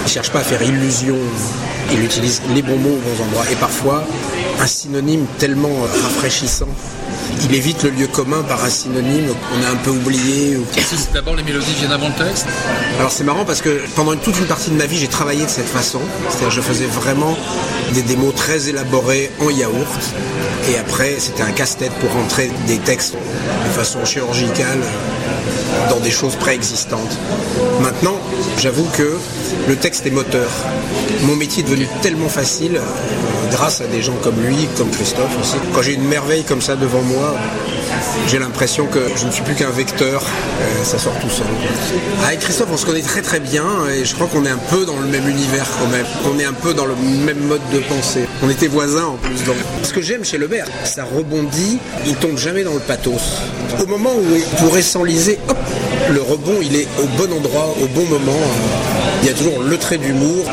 Il 0.05 0.11
cherche 0.11 0.31
pas 0.31 0.41
à 0.41 0.43
faire 0.43 0.63
illusion. 0.63 1.17
Il 1.93 2.05
utilise 2.05 2.43
les 2.55 2.63
bons 2.63 2.79
mots 2.79 2.91
aux 2.97 3.09
bons 3.17 3.25
endroits. 3.25 3.45
Et 3.51 3.57
parfois, 3.57 4.05
un 4.61 4.67
synonyme 4.67 5.27
tellement 5.39 5.83
rafraîchissant. 6.03 6.69
Il 7.45 7.55
évite 7.55 7.83
le 7.83 7.91
lieu 7.91 8.07
commun 8.07 8.43
par 8.49 8.65
un 8.65 8.71
synonyme 8.71 9.27
qu'on 9.29 9.67
a 9.67 9.71
un 9.71 9.77
peu 9.77 9.91
oublié. 9.91 10.57
ou- 10.57 10.65
d'abord 11.13 11.35
les 11.35 11.43
mélodies 11.43 11.75
viennent 11.75 11.93
avant 11.93 12.09
le 12.09 12.25
texte? 12.25 12.47
Alors 12.99 13.11
c'est 13.11 13.25
marrant 13.25 13.45
parce 13.45 13.61
que 13.61 13.81
pendant 13.95 14.17
toute 14.17 14.39
une 14.39 14.47
partie 14.47 14.71
de 14.71 14.77
ma 14.77 14.87
vie, 14.87 14.97
j'ai 14.99 15.09
travaillé 15.09 15.45
de 15.45 15.51
cette 15.51 15.69
façon. 15.69 16.01
C'est-à-dire 16.29 16.51
je 16.51 16.61
faisais 16.61 16.87
vraiment 16.87 17.37
des, 17.93 18.17
mots 18.17 18.33
très 18.33 18.69
élaborés 18.69 19.31
en 19.41 19.51
yaourt. 19.51 20.15
Et 20.71 20.79
après, 20.79 21.17
c'était 21.19 21.43
un 21.43 21.53
casse-tête 21.53 21.93
pour 22.01 22.13
rentrer 22.13 22.51
des 22.67 22.79
textes 22.79 23.15
façon 23.77 24.07
chirurgicale 24.07 24.81
euh, 24.81 25.91
dans 25.91 26.01
des 26.01 26.11
choses 26.11 26.35
préexistantes. 26.37 27.19
Maintenant, 27.83 28.17
j'avoue 28.59 28.89
que 28.97 29.19
le 29.69 29.77
texte 29.77 30.07
est 30.07 30.11
moteur. 30.11 30.49
Mon 31.25 31.37
métier 31.37 31.63
est 31.63 31.67
devenu 31.67 31.87
tellement 32.01 32.31
facile 32.31 32.77
euh, 32.77 33.51
grâce 33.51 33.83
à 33.83 33.87
des 33.87 34.01
gens 34.01 34.17
comme 34.23 34.41
lui, 34.41 34.67
comme 34.79 34.89
Christophe 34.91 35.39
aussi. 35.39 35.57
Quand 35.75 35.83
j'ai 35.83 35.93
une 35.93 36.09
merveille 36.09 36.45
comme 36.45 36.63
ça 36.63 36.75
devant 36.75 37.03
moi, 37.03 37.35
j'ai 38.29 38.39
l'impression 38.39 38.87
que 38.87 38.99
je 39.17 39.27
ne 39.27 39.31
suis 39.31 39.43
plus 39.43 39.55
qu'un 39.55 39.71
vecteur, 39.71 40.23
euh, 40.23 40.85
ça 40.85 40.99
sort 40.99 41.15
tout 41.21 41.31
seul. 41.31 41.47
Avec 42.27 42.41
Christophe, 42.41 42.69
on 42.73 42.77
se 42.77 42.87
connaît 42.87 43.03
très 43.03 43.23
très 43.23 43.41
bien 43.41 43.65
et 43.91 44.05
je 44.05 44.15
crois 44.15 44.27
qu'on 44.27 44.45
est 44.45 44.51
un 44.51 44.61
peu 44.71 44.85
dans 44.85 44.97
le 44.97 45.07
même 45.07 45.29
univers 45.29 45.67
quand 45.79 45.89
même. 45.89 46.07
On 46.33 46.39
est 46.39 46.45
un 46.45 46.53
peu 46.53 46.75
dans 46.75 46.87
le 46.87 46.95
même 47.25 47.41
mode 47.47 47.61
de 47.73 47.79
pensée. 47.81 48.27
On 48.43 48.51
était 48.51 48.67
voisins 48.67 49.07
en 49.07 49.17
plus. 49.17 49.37
Ce 49.83 49.93
que 49.93 50.03
j'aime 50.03 50.25
chez 50.25 50.39
Lebert, 50.39 50.67
ça 50.85 51.05
rebondit, 51.05 51.79
il 52.07 52.17
tombe 52.17 52.37
jamais 52.37 52.65
dans 52.65 52.75
le 52.75 52.81
pathos. 52.81 53.39
Au 53.81 53.87
moment 53.87 54.15
où 54.15 54.37
il 54.37 54.45
pourrait 54.57 54.83
s'enliser, 54.83 55.39
hop, 55.49 55.59
le 56.11 56.23
rebond 56.23 56.59
il 56.63 56.77
est 56.77 56.89
au 57.03 57.07
bon 57.17 57.33
endroit, 57.33 57.75
au 57.83 57.87
bon 57.89 58.05
moment. 58.07 58.41
Il 59.23 59.29
y 59.29 59.31
a 59.31 59.35
toujours 59.35 59.63
le 59.63 59.77
trait 59.79 59.99
d'humour, 59.99 60.45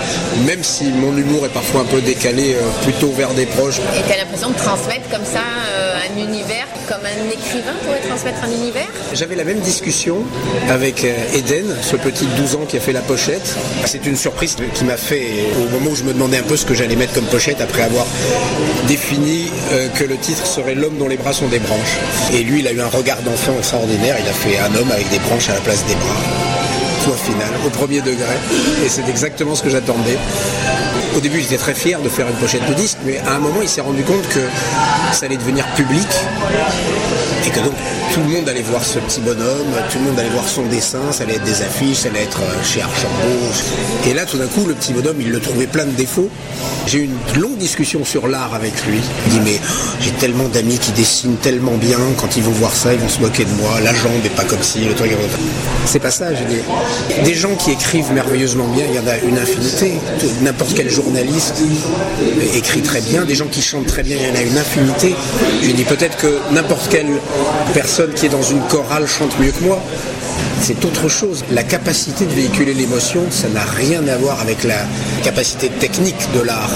même 0.47 0.63
si 0.63 0.85
mon 0.85 1.15
humour 1.15 1.45
est 1.45 1.53
parfois 1.53 1.81
un 1.81 1.85
peu 1.85 2.01
décalé 2.01 2.55
euh, 2.55 2.83
plutôt 2.83 3.11
vers 3.11 3.33
des 3.33 3.45
proches. 3.45 3.77
Et 3.77 4.01
tu 4.07 4.13
as 4.13 4.17
l'impression 4.17 4.49
de 4.49 4.55
transmettre 4.55 5.09
comme 5.11 5.25
ça 5.25 5.41
euh, 5.69 5.72
un 6.13 6.19
univers, 6.19 6.67
comme 6.87 7.01
un 7.05 7.31
écrivain 7.31 7.73
pourrait 7.83 8.01
transmettre 8.01 8.43
un 8.43 8.51
univers 8.51 8.87
J'avais 9.13 9.35
la 9.35 9.43
même 9.43 9.59
discussion 9.59 10.17
avec 10.69 11.03
euh, 11.03 11.15
Eden, 11.33 11.65
ce 11.81 11.95
petit 11.95 12.25
de 12.25 12.35
12 12.35 12.55
ans 12.55 12.65
qui 12.67 12.77
a 12.77 12.79
fait 12.79 12.93
la 12.93 13.01
pochette. 13.01 13.55
C'est 13.85 14.05
une 14.05 14.15
surprise 14.15 14.55
qui 14.73 14.83
m'a 14.83 14.97
fait 14.97 15.27
au 15.57 15.69
moment 15.69 15.91
où 15.91 15.95
je 15.95 16.03
me 16.03 16.13
demandais 16.13 16.37
un 16.37 16.43
peu 16.43 16.57
ce 16.57 16.65
que 16.65 16.73
j'allais 16.73 16.95
mettre 16.95 17.13
comme 17.13 17.25
pochette 17.25 17.61
après 17.61 17.83
avoir 17.83 18.05
défini 18.87 19.49
euh, 19.71 19.87
que 19.89 20.03
le 20.03 20.17
titre 20.17 20.45
serait 20.45 20.75
L'homme 20.75 20.97
dont 20.97 21.07
les 21.07 21.17
bras 21.17 21.33
sont 21.33 21.47
des 21.47 21.59
branches. 21.59 21.97
Et 22.33 22.43
lui, 22.43 22.59
il 22.59 22.67
a 22.67 22.71
eu 22.71 22.81
un 22.81 22.87
regard 22.87 23.21
d'enfant 23.21 23.53
extraordinaire. 23.57 24.17
Il 24.19 24.27
a 24.27 24.33
fait 24.33 24.57
un 24.59 24.75
homme 24.75 24.91
avec 24.91 25.09
des 25.09 25.19
branches 25.19 25.49
à 25.49 25.53
la 25.53 25.61
place 25.61 25.85
des 25.85 25.95
bras. 25.95 26.15
Point 27.05 27.15
final, 27.17 27.49
au 27.65 27.69
premier 27.69 28.01
degré. 28.01 28.35
Et 28.85 28.89
c'est 28.89 29.07
exactement 29.07 29.55
ce 29.55 29.63
que 29.63 29.69
j'attendais. 29.69 30.17
Au 31.15 31.19
début, 31.19 31.39
j'étais 31.39 31.57
très 31.57 31.75
fier 31.75 32.01
de 32.01 32.09
faire 32.09 32.27
une 32.27 32.35
pochette 32.35 32.67
de 32.67 32.73
disque, 32.73 32.97
mais 33.05 33.19
à 33.19 33.35
un 33.35 33.39
moment, 33.39 33.61
il 33.61 33.69
s'est 33.69 33.81
rendu 33.81 34.03
compte 34.03 34.27
que 34.29 34.39
ça 35.11 35.27
allait 35.27 35.37
devenir 35.37 35.65
public 35.75 36.07
et 37.45 37.49
que 37.49 37.59
donc 37.59 37.73
tout 38.13 38.19
le 38.21 38.29
monde 38.29 38.47
allait 38.47 38.61
voir 38.61 38.83
ce 38.83 38.99
petit 38.99 39.21
bonhomme, 39.21 39.73
tout 39.91 39.97
le 39.99 40.05
monde 40.05 40.19
allait 40.19 40.29
voir 40.29 40.47
son 40.47 40.63
dessin, 40.63 41.11
ça 41.11 41.23
allait 41.23 41.35
être 41.35 41.43
des 41.43 41.61
affiches, 41.61 41.97
ça 41.97 42.09
allait 42.09 42.23
être 42.23 42.41
euh, 42.41 42.63
chez 42.63 42.81
Archambault. 42.81 43.51
Et 44.07 44.13
là, 44.13 44.25
tout 44.25 44.37
d'un 44.37 44.47
coup, 44.47 44.65
le 44.65 44.73
petit 44.73 44.93
bonhomme, 44.93 45.17
il 45.19 45.31
le 45.31 45.39
trouvait 45.39 45.67
plein 45.67 45.85
de 45.85 45.91
défauts. 45.91 46.29
J'ai 46.85 46.99
eu 46.99 47.03
une 47.03 47.41
longue 47.41 47.57
discussion 47.57 48.05
sur 48.05 48.27
l'art 48.27 48.53
avec 48.53 48.73
lui. 48.85 48.99
Il 49.27 49.33
dit, 49.33 49.39
mais 49.43 49.59
oh, 49.61 49.97
j'ai 49.99 50.11
tellement 50.11 50.47
d'amis 50.47 50.77
qui 50.77 50.91
dessinent 50.91 51.37
tellement 51.37 51.75
bien, 51.75 51.97
quand 52.17 52.35
ils 52.37 52.43
vont 52.43 52.51
voir 52.51 52.73
ça, 52.75 52.93
ils 52.93 52.99
vont 52.99 53.09
se 53.09 53.19
moquer 53.19 53.45
de 53.45 53.51
moi, 53.61 53.79
la 53.83 53.93
jambe 53.93 54.23
est 54.25 54.35
pas 54.35 54.43
comme 54.43 54.61
si, 54.61 54.79
le 54.79 54.93
truc 54.93 55.11
est. 55.11 55.17
C'est 55.85 55.99
pas 55.99 56.11
ça, 56.11 56.33
j'ai 56.33 56.45
dit. 56.45 56.61
Des 57.23 57.33
gens 57.33 57.55
qui 57.55 57.71
écrivent 57.71 58.11
merveilleusement 58.11 58.67
bien, 58.67 58.85
il 58.89 58.95
y 58.95 58.99
en 58.99 59.07
a 59.07 59.17
une 59.17 59.37
infinité. 59.37 59.93
N'importe 60.41 60.73
quel 60.75 60.89
journaliste 60.89 61.61
écrit 62.53 62.81
très 62.81 63.01
bien, 63.01 63.25
des 63.25 63.35
gens 63.35 63.47
qui 63.47 63.61
chantent 63.61 63.87
très 63.87 64.03
bien, 64.03 64.17
il 64.19 64.27
y 64.27 64.31
en 64.31 64.35
a 64.35 64.41
une 64.41 64.57
infinité. 64.57 65.15
J'ai 65.61 65.73
dit 65.73 65.83
peut-être 65.83 66.17
que 66.17 66.39
n'importe 66.51 66.89
quelle 66.89 67.07
personne 67.73 68.13
qui 68.13 68.25
est 68.25 68.29
dans 68.29 68.41
une 68.41 68.61
chorale 68.61 69.07
chante 69.07 69.37
mieux 69.39 69.51
que 69.51 69.63
moi. 69.63 69.79
C'est 70.61 70.85
autre 70.85 71.09
chose. 71.09 71.43
La 71.51 71.63
capacité 71.63 72.25
de 72.25 72.31
véhiculer 72.31 72.73
l'émotion, 72.73 73.23
ça 73.29 73.49
n'a 73.49 73.63
rien 73.63 74.07
à 74.07 74.15
voir 74.15 74.39
avec 74.39 74.63
la 74.63 74.77
capacité 75.21 75.67
technique 75.67 76.29
de 76.33 76.39
l'art. 76.39 76.71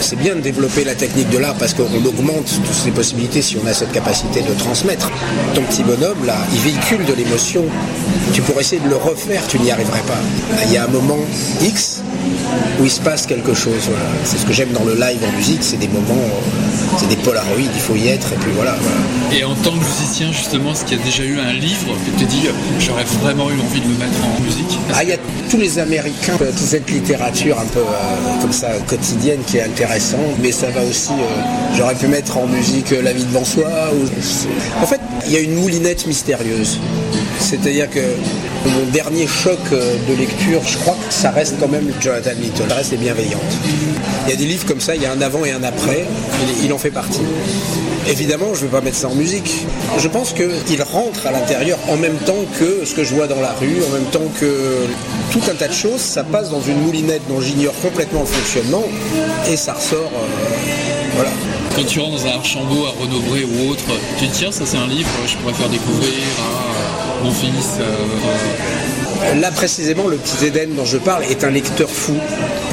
C'est 0.00 0.16
bien 0.16 0.34
de 0.34 0.40
développer 0.40 0.84
la 0.84 0.94
technique 0.94 1.30
de 1.30 1.38
l'art 1.38 1.54
parce 1.54 1.72
qu'on 1.72 2.04
augmente 2.04 2.46
toutes 2.46 2.84
les 2.84 2.90
possibilités 2.90 3.40
si 3.40 3.56
on 3.56 3.66
a 3.66 3.72
cette 3.72 3.92
capacité 3.92 4.42
de 4.42 4.52
transmettre. 4.58 5.10
Ton 5.54 5.62
petit 5.62 5.82
bonhomme, 5.82 6.26
là, 6.26 6.36
il 6.52 6.60
véhicule 6.60 7.06
de 7.06 7.14
l'émotion. 7.14 7.64
Tu 8.34 8.42
pourrais 8.42 8.60
essayer 8.60 8.82
de 8.82 8.90
le 8.90 8.96
refaire, 8.96 9.46
tu 9.48 9.58
n'y 9.58 9.70
arriverais 9.70 10.02
pas. 10.02 10.18
Il 10.66 10.72
y 10.72 10.76
a 10.76 10.84
un 10.84 10.88
moment 10.88 11.18
X 11.62 12.02
où 12.78 12.84
il 12.84 12.90
se 12.90 13.00
passe 13.00 13.26
quelque 13.26 13.54
chose. 13.54 13.88
C'est 14.24 14.36
ce 14.36 14.44
que 14.44 14.52
j'aime 14.52 14.72
dans 14.72 14.84
le 14.84 14.94
live 14.94 15.20
en 15.26 15.36
musique, 15.36 15.62
c'est 15.62 15.78
des 15.78 15.88
moments, 15.88 16.12
euh, 16.12 16.69
c'est 17.00 17.08
des 17.08 17.16
polaroïdes, 17.16 17.70
il 17.74 17.80
faut 17.80 17.96
y 17.96 18.08
être, 18.08 18.30
et 18.32 18.36
puis 18.36 18.52
voilà. 18.54 18.76
Et 19.32 19.42
en 19.44 19.54
tant 19.54 19.70
que 19.70 19.78
musicien, 19.84 20.30
justement, 20.32 20.72
est-ce 20.72 20.84
qu'il 20.84 20.98
y 20.98 21.00
a 21.00 21.04
déjà 21.04 21.24
eu 21.24 21.38
un 21.38 21.52
livre 21.54 21.94
que 22.04 22.18
tu 22.18 22.26
te 22.26 22.30
dis, 22.30 22.42
j'aurais 22.78 23.04
vraiment 23.22 23.48
eu 23.50 23.54
envie 23.60 23.80
de 23.80 23.86
le 23.88 23.94
mettre 23.98 24.20
en 24.24 24.40
musique? 24.42 24.78
Ah, 24.94 25.02
il 25.02 25.08
y 25.08 25.12
a 25.12 25.16
tous 25.48 25.56
les 25.56 25.78
Américains, 25.78 26.34
euh, 26.42 26.50
toute 26.50 26.58
cette 26.58 26.90
littérature 26.90 27.58
un 27.58 27.64
peu 27.66 27.80
euh, 27.80 28.40
comme 28.42 28.52
ça 28.52 28.68
quotidienne 28.86 29.40
qui 29.46 29.56
est 29.56 29.62
intéressante, 29.62 30.36
mais 30.42 30.52
ça 30.52 30.68
va 30.70 30.82
aussi. 30.82 31.12
euh, 31.12 31.74
J'aurais 31.76 31.94
pu 31.94 32.06
mettre 32.06 32.36
en 32.36 32.46
musique 32.46 32.92
euh, 32.92 33.02
La 33.02 33.12
vie 33.12 33.24
devant 33.24 33.44
soi. 33.44 33.68
Ou... 33.94 34.82
En 34.82 34.86
fait, 34.86 35.00
il 35.26 35.32
y 35.32 35.36
a 35.36 35.40
une 35.40 35.54
moulinette 35.54 36.06
mystérieuse. 36.06 36.78
C'est-à-dire 37.38 37.88
que 37.88 38.00
mon 38.66 38.84
dernier 38.92 39.26
choc 39.26 39.58
euh, 39.72 39.96
de 40.08 40.14
lecture, 40.14 40.60
je 40.66 40.76
crois 40.78 40.94
que 40.94 41.12
ça 41.12 41.30
reste 41.30 41.56
quand 41.60 41.68
même 41.68 41.90
Jonathan 42.00 42.30
Little. 42.38 42.68
Ça 42.68 42.74
reste 42.74 42.90
les 42.92 42.98
bienveillantes. 42.98 43.40
Il 44.26 44.30
y 44.30 44.32
a 44.32 44.36
des 44.36 44.44
livres 44.44 44.66
comme 44.66 44.80
ça, 44.80 44.94
il 44.94 45.02
y 45.02 45.06
a 45.06 45.12
un 45.12 45.20
avant 45.22 45.44
et 45.44 45.52
un 45.52 45.62
après. 45.62 46.04
Il, 46.62 46.72
en 46.72 46.78
fait 46.78 46.90
partie. 46.90 47.20
Évidemment, 48.08 48.54
je 48.54 48.60
ne 48.60 48.66
vais 48.66 48.78
pas 48.78 48.80
mettre 48.80 48.96
ça 48.96 49.08
en 49.08 49.14
musique. 49.14 49.64
Je 49.98 50.08
pense 50.08 50.32
qu'il 50.32 50.82
rentre 50.82 51.26
à 51.26 51.32
l'intérieur 51.32 51.78
en 51.88 51.96
même 51.96 52.16
temps 52.18 52.44
que 52.58 52.84
ce 52.84 52.94
que 52.94 53.04
je 53.04 53.14
vois 53.14 53.26
dans 53.26 53.40
la 53.40 53.52
rue, 53.52 53.78
en 53.88 53.92
même 53.92 54.10
temps 54.10 54.28
que 54.40 54.86
tout 55.32 55.40
un 55.50 55.54
tas 55.54 55.68
de 55.68 55.72
choses. 55.72 56.00
Ça 56.00 56.24
passe 56.24 56.50
dans 56.50 56.60
une 56.60 56.80
moulinette 56.82 57.22
dont 57.28 57.40
j'ignore 57.40 57.74
complètement 57.80 58.20
le 58.20 58.26
fonctionnement 58.26 58.84
et 59.50 59.56
ça 59.56 59.72
ressort. 59.74 60.10
euh, 60.14 60.50
voilà. 61.14 61.30
Quand 61.74 61.84
tu 61.84 62.00
rentres 62.00 62.22
dans 62.22 62.26
un 62.28 62.32
Archambault, 62.34 62.86
à 62.86 63.02
Renaud-Bré 63.02 63.44
ou 63.44 63.70
autre, 63.70 63.84
tu 64.18 64.26
te 64.26 64.32
dis, 64.32 64.38
tiens, 64.38 64.52
ça 64.52 64.64
c'est 64.66 64.76
un 64.76 64.86
livre 64.86 65.08
je 65.26 65.36
pourrais 65.36 65.54
faire 65.54 65.68
découvrir 65.68 66.10
euh, 67.80 69.40
Là 69.40 69.50
précisément, 69.50 70.08
le 70.08 70.16
petit 70.16 70.46
Eden 70.46 70.74
dont 70.74 70.84
je 70.84 70.96
parle 70.96 71.24
est 71.24 71.44
un 71.44 71.50
lecteur 71.50 71.88
fou. 71.88 72.16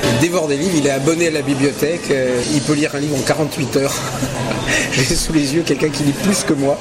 Il 0.03 0.19
dévore 0.19 0.47
des 0.47 0.57
livres, 0.57 0.75
il 0.77 0.87
est 0.87 0.91
abonné 0.91 1.27
à 1.27 1.31
la 1.31 1.41
bibliothèque, 1.41 2.09
euh, 2.11 2.41
il 2.53 2.61
peut 2.61 2.73
lire 2.73 2.95
un 2.95 2.99
livre 2.99 3.15
en 3.17 3.21
48 3.21 3.77
heures. 3.77 3.93
J'ai 4.93 5.15
sous 5.15 5.33
les 5.33 5.55
yeux 5.55 5.63
quelqu'un 5.63 5.89
qui 5.89 6.03
lit 6.03 6.13
plus 6.13 6.43
que 6.43 6.53
moi. 6.53 6.79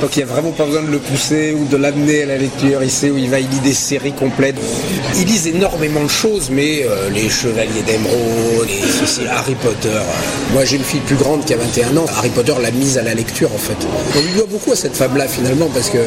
Donc 0.00 0.14
il 0.16 0.24
n'y 0.24 0.30
a 0.30 0.32
vraiment 0.32 0.52
pas 0.52 0.64
besoin 0.64 0.82
de 0.82 0.90
le 0.90 0.98
pousser 0.98 1.52
ou 1.58 1.64
de 1.64 1.76
l'amener 1.76 2.22
à 2.22 2.26
la 2.26 2.36
lecture. 2.38 2.82
Il 2.82 2.90
sait 2.90 3.10
où 3.10 3.18
il 3.18 3.28
va, 3.28 3.40
il 3.40 3.48
lit 3.48 3.58
des 3.60 3.72
séries 3.72 4.12
complètes. 4.12 4.54
Il 5.16 5.24
lise 5.26 5.48
énormément 5.48 6.04
de 6.04 6.08
choses, 6.08 6.50
mais 6.50 6.84
euh, 6.84 7.10
les 7.10 7.28
Chevaliers 7.28 7.82
ceci, 9.04 9.22
Harry 9.28 9.56
Potter. 9.56 9.98
Moi 10.52 10.64
j'ai 10.64 10.76
une 10.76 10.84
fille 10.84 11.00
plus 11.00 11.16
grande 11.16 11.44
qui 11.44 11.52
a 11.54 11.56
21 11.56 11.96
ans. 11.96 12.06
Harry 12.16 12.30
Potter 12.30 12.54
l'a 12.62 12.70
mise 12.70 12.96
à 12.96 13.02
la 13.02 13.14
lecture 13.14 13.52
en 13.52 13.58
fait. 13.58 13.76
On 14.16 14.20
lui 14.20 14.34
doit 14.34 14.46
beaucoup 14.48 14.72
à 14.72 14.76
cette 14.76 14.96
femme-là 14.96 15.26
finalement 15.26 15.68
parce 15.74 15.90
que 15.90 15.98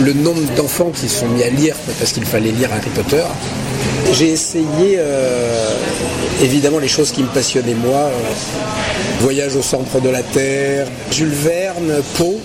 le 0.00 0.12
nombre 0.12 0.42
d'enfants 0.56 0.90
qui 0.94 1.08
se 1.08 1.20
sont 1.20 1.28
mis 1.28 1.42
à 1.42 1.50
lire 1.50 1.74
parce 1.98 2.12
qu'il 2.12 2.24
fallait 2.24 2.52
lire 2.52 2.70
Harry 2.72 2.90
Potter. 2.94 3.22
J'ai 4.12 4.30
essayé 4.30 4.96
euh, 4.98 5.74
évidemment 6.42 6.78
les 6.78 6.88
choses 6.88 7.10
qui 7.10 7.22
me 7.22 7.28
passionnaient 7.28 7.74
moi. 7.74 7.98
euh, 7.98 8.10
Voyage 9.20 9.54
au 9.54 9.62
centre 9.62 10.00
de 10.00 10.08
la 10.08 10.22
Terre, 10.22 10.86
Jules 11.10 11.28
Verne, 11.28 11.92
Poe. 12.16 12.38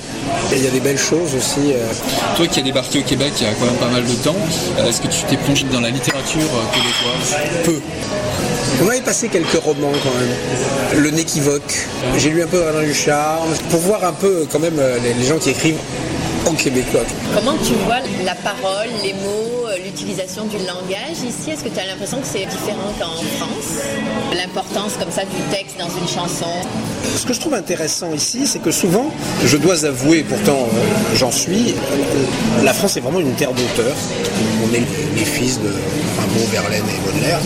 Et 0.51 0.57
il 0.57 0.63
y 0.63 0.67
a 0.67 0.71
des 0.71 0.79
belles 0.79 0.99
choses 0.99 1.35
aussi. 1.35 1.73
euh. 1.73 1.85
Toi 2.35 2.47
qui 2.47 2.59
as 2.59 2.63
débarqué 2.63 2.99
au 2.99 3.03
Québec 3.03 3.33
il 3.39 3.47
y 3.47 3.49
a 3.49 3.53
quand 3.53 3.65
même 3.65 3.75
pas 3.75 3.87
mal 3.89 4.03
de 4.05 4.13
temps, 4.15 4.35
euh, 4.79 4.89
est-ce 4.89 5.01
que 5.01 5.07
tu 5.07 5.23
t'es 5.23 5.37
plongé 5.37 5.65
dans 5.71 5.81
la 5.81 5.89
littérature 5.89 6.41
euh, 6.41 6.73
québécoise? 6.73 7.35
Peu. 7.63 7.79
On 8.83 8.89
avait 8.89 9.01
passé 9.01 9.29
quelques 9.29 9.61
romans 9.63 9.91
quand 10.03 10.19
même. 10.19 11.01
Le 11.03 11.11
Néquivoque. 11.11 11.87
J'ai 12.17 12.29
lu 12.29 12.43
un 12.43 12.47
peu 12.47 12.67
Alain 12.67 12.83
Huchard 12.83 13.45
pour 13.69 13.79
voir 13.79 14.03
un 14.03 14.11
peu 14.13 14.45
quand 14.51 14.59
même 14.59 14.79
les, 15.01 15.25
gens 15.25 15.37
qui 15.37 15.51
écrivent 15.51 15.79
en 16.45 16.53
québécois. 16.53 17.01
Comment 17.33 17.55
tu 17.65 17.73
vois 17.85 17.99
la 18.25 18.35
parole, 18.35 18.89
les 19.03 19.13
mots, 19.13 19.64
l'utilisation 19.77 20.45
du 20.45 20.57
langage 20.57 21.19
ici? 21.27 21.51
Est-ce 21.51 21.63
que 21.63 21.69
tu 21.69 21.79
as 21.79 21.85
l'impression 21.85 22.19
que 22.19 22.27
c'est 22.27 22.45
différent 22.45 22.93
qu'en 22.99 23.15
France? 23.37 23.83
L'importance 24.35 24.93
comme 24.99 25.11
ça 25.11 25.23
du 25.23 25.41
texte 25.51 25.77
dans 25.77 25.89
une 25.89 26.07
chanson? 26.07 26.51
Ce 27.15 27.25
que 27.25 27.33
je 27.33 27.39
trouve 27.39 27.53
intéressant 27.53 28.13
ici, 28.13 28.47
c'est 28.47 28.59
que 28.61 28.71
souvent, 28.71 29.11
je 29.45 29.57
dois 29.57 29.85
avouer, 29.85 30.23
pourtant 30.23 30.57
euh, 30.59 31.15
j'en 31.15 31.31
suis, 31.31 31.71
euh, 31.71 32.63
la 32.63 32.73
France 32.73 32.97
est 32.97 33.01
vraiment 33.01 33.19
une 33.19 33.33
terre 33.33 33.51
d'auteurs. 33.51 33.95
On 34.63 34.73
est 34.73 34.83
les 35.15 35.25
fils 35.25 35.59
de 35.59 35.69
Rimbaud, 35.69 36.45
Verlaine 36.51 36.83
et 36.83 37.11
Baudelaire. 37.11 37.39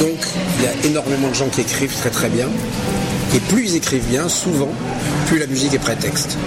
Donc 0.00 0.26
il 0.58 0.64
y 0.64 0.68
a 0.68 0.90
énormément 0.90 1.28
de 1.28 1.34
gens 1.34 1.48
qui 1.48 1.62
écrivent 1.62 1.96
très 1.96 2.10
très 2.10 2.28
bien. 2.28 2.48
Et 3.34 3.40
plus 3.40 3.64
ils 3.70 3.76
écrivent 3.76 4.06
bien, 4.06 4.28
souvent, 4.28 4.70
plus 5.26 5.38
la 5.38 5.46
musique 5.46 5.74
est 5.74 5.78
prétexte. 5.78 6.38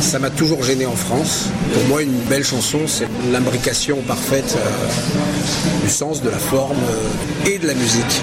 Ça 0.00 0.18
m'a 0.18 0.30
toujours 0.30 0.62
gêné 0.62 0.86
en 0.86 0.94
France. 0.94 1.46
Pour 1.74 1.84
moi, 1.88 2.02
une 2.02 2.18
belle 2.30 2.44
chanson, 2.44 2.80
c'est 2.86 3.08
l'imbrication 3.32 3.98
parfaite 4.06 4.56
euh, 4.56 5.84
du 5.84 5.90
sens, 5.90 6.22
de 6.22 6.30
la 6.30 6.38
forme 6.38 6.76
euh, 6.76 7.50
et 7.50 7.58
de 7.58 7.66
la 7.66 7.74
musique. 7.74 8.22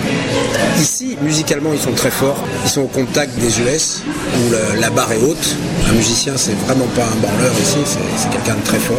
Ici, 0.80 1.18
musicalement, 1.22 1.72
ils 1.74 1.80
sont 1.80 1.92
très 1.92 2.12
forts. 2.12 2.42
Ils 2.64 2.70
sont 2.70 2.82
au 2.82 2.88
contact 2.88 3.38
des 3.40 3.60
US, 3.60 4.02
où 4.06 4.80
la 4.80 4.90
barre 4.90 5.12
est 5.12 5.22
haute. 5.22 5.56
Un 5.90 5.94
musicien, 5.94 6.34
c'est 6.38 6.56
vraiment 6.66 6.88
pas 6.96 7.04
un 7.04 7.16
branleur 7.18 7.54
ici, 7.62 7.78
c'est 7.86 8.30
quelqu'un 8.32 8.56
de 8.56 8.66
très 8.66 8.80
fort. 8.80 8.98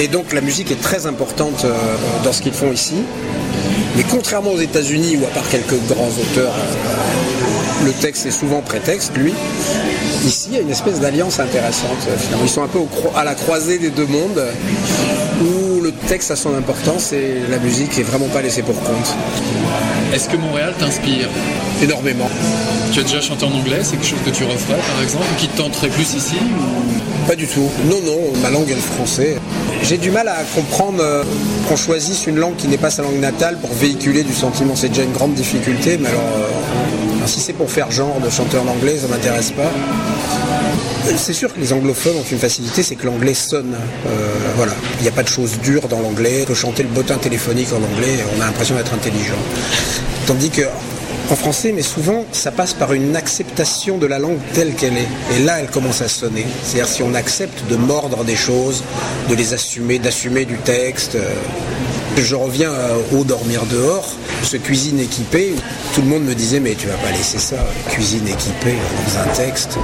Et 0.00 0.08
donc, 0.08 0.32
la 0.32 0.40
musique 0.40 0.70
est 0.70 0.80
très 0.80 1.06
importante 1.06 1.64
euh, 1.64 1.74
dans 2.24 2.32
ce 2.32 2.42
qu'ils 2.42 2.52
font 2.52 2.72
ici. 2.72 2.94
Mais 3.96 4.04
contrairement 4.10 4.52
aux 4.52 4.60
États-Unis, 4.60 5.18
où 5.20 5.24
à 5.24 5.28
part 5.28 5.48
quelques 5.48 5.80
grands 5.88 6.08
auteurs, 6.08 6.54
le 7.84 7.92
texte 7.92 8.26
est 8.26 8.30
souvent 8.30 8.60
prétexte, 8.60 9.16
lui, 9.16 9.32
ici, 10.24 10.48
il 10.50 10.54
y 10.54 10.58
a 10.58 10.60
une 10.60 10.70
espèce 10.70 11.00
d'alliance 11.00 11.38
intéressante. 11.40 11.98
euh, 12.08 12.16
finalement. 12.16 12.44
Ils 12.44 12.50
sont 12.50 12.62
un 12.62 12.68
peu 12.68 12.80
à 13.14 13.24
la 13.24 13.34
croisée 13.34 13.78
des 13.78 13.90
deux 13.90 14.06
mondes, 14.06 14.42
où 15.42 15.80
le 15.80 15.92
texte 15.92 16.30
a 16.30 16.36
son 16.36 16.54
importance 16.54 17.12
et 17.12 17.40
la 17.50 17.58
musique 17.58 17.98
est 17.98 18.02
vraiment 18.02 18.28
pas 18.28 18.42
laissée 18.42 18.62
pour 18.62 18.80
compte. 18.82 19.14
Est-ce 20.14 20.28
que 20.28 20.36
Montréal 20.36 20.72
t'inspire 20.78 21.28
Énormément. 21.82 22.30
Tu 22.92 23.00
as 23.00 23.02
déjà 23.02 23.20
chanté 23.20 23.44
en 23.46 23.50
anglais 23.50 23.80
C'est 23.82 23.96
quelque 23.96 24.06
chose 24.06 24.22
que 24.24 24.30
tu 24.30 24.44
referais 24.44 24.78
par 24.94 25.02
exemple 25.02 25.24
Ou 25.32 25.40
qui 25.40 25.48
te 25.48 25.56
tenterait 25.56 25.88
plus 25.88 26.14
ici 26.14 26.36
ou... 26.40 27.26
Pas 27.26 27.34
du 27.34 27.48
tout. 27.48 27.68
Non, 27.86 28.00
non, 28.00 28.20
ma 28.40 28.50
langue 28.50 28.70
est 28.70 28.76
le 28.76 28.80
français. 28.80 29.38
J'ai 29.82 29.98
du 29.98 30.12
mal 30.12 30.28
à 30.28 30.44
comprendre 30.54 31.00
euh, 31.00 31.24
qu'on 31.68 31.74
choisisse 31.74 32.28
une 32.28 32.36
langue 32.36 32.54
qui 32.54 32.68
n'est 32.68 32.78
pas 32.78 32.90
sa 32.90 33.02
langue 33.02 33.18
natale 33.18 33.58
pour 33.58 33.72
véhiculer 33.72 34.22
du 34.22 34.34
sentiment. 34.34 34.76
C'est 34.76 34.90
déjà 34.90 35.02
une 35.02 35.12
grande 35.12 35.34
difficulté, 35.34 35.98
mais 35.98 36.10
alors, 36.10 36.20
euh, 36.20 37.26
si 37.26 37.40
c'est 37.40 37.54
pour 37.54 37.68
faire 37.68 37.90
genre 37.90 38.20
de 38.20 38.30
chanteur 38.30 38.62
en 38.62 38.70
anglais, 38.70 38.96
ça 38.98 39.08
m'intéresse 39.08 39.50
pas. 39.50 39.72
C'est 41.16 41.32
sûr 41.32 41.52
que 41.52 41.60
les 41.60 41.72
anglophones 41.72 42.16
ont 42.16 42.24
une 42.30 42.38
facilité, 42.38 42.82
c'est 42.82 42.96
que 42.96 43.06
l'anglais 43.06 43.34
sonne. 43.34 43.74
Euh, 44.06 44.08
voilà, 44.56 44.72
il 44.98 45.02
n'y 45.02 45.08
a 45.08 45.12
pas 45.12 45.22
de 45.22 45.28
choses 45.28 45.58
dures 45.62 45.88
dans 45.88 46.00
l'anglais. 46.00 46.40
On 46.42 46.46
peut 46.46 46.54
chanter 46.54 46.82
le 46.82 46.88
bottin 46.88 47.18
téléphonique 47.18 47.72
en 47.72 47.76
anglais, 47.76 48.24
on 48.36 48.40
a 48.40 48.46
l'impression 48.46 48.74
d'être 48.76 48.94
intelligent. 48.94 49.38
Tandis 50.26 50.50
que 50.50 50.62
en 51.30 51.36
français, 51.36 51.72
mais 51.72 51.82
souvent, 51.82 52.26
ça 52.32 52.50
passe 52.50 52.74
par 52.74 52.92
une 52.92 53.16
acceptation 53.16 53.96
de 53.96 54.06
la 54.06 54.18
langue 54.18 54.38
telle 54.52 54.74
qu'elle 54.74 54.96
est. 54.96 55.08
Et 55.36 55.42
là, 55.42 55.58
elle 55.60 55.70
commence 55.70 56.02
à 56.02 56.08
sonner. 56.08 56.46
C'est-à-dire 56.62 56.92
si 56.92 57.02
on 57.02 57.14
accepte 57.14 57.66
de 57.70 57.76
mordre 57.76 58.24
des 58.24 58.36
choses, 58.36 58.82
de 59.30 59.34
les 59.34 59.54
assumer, 59.54 59.98
d'assumer 59.98 60.44
du 60.44 60.58
texte. 60.58 61.14
euh, 61.14 61.30
je 62.18 62.34
reviens 62.34 62.72
euh, 62.72 62.96
au 63.12 63.24
dormir 63.24 63.64
dehors, 63.66 64.08
ce 64.42 64.56
cuisine 64.56 65.00
équipée. 65.00 65.54
Tout 65.94 66.02
le 66.02 66.08
monde 66.08 66.24
me 66.24 66.34
disait 66.34 66.60
mais 66.60 66.74
tu 66.74 66.86
vas 66.86 66.96
pas 66.96 67.10
laisser 67.10 67.38
ça, 67.38 67.56
cuisine 67.88 68.28
équipée 68.28 68.76
dans 69.06 69.20
un 69.20 69.34
texte. 69.34 69.78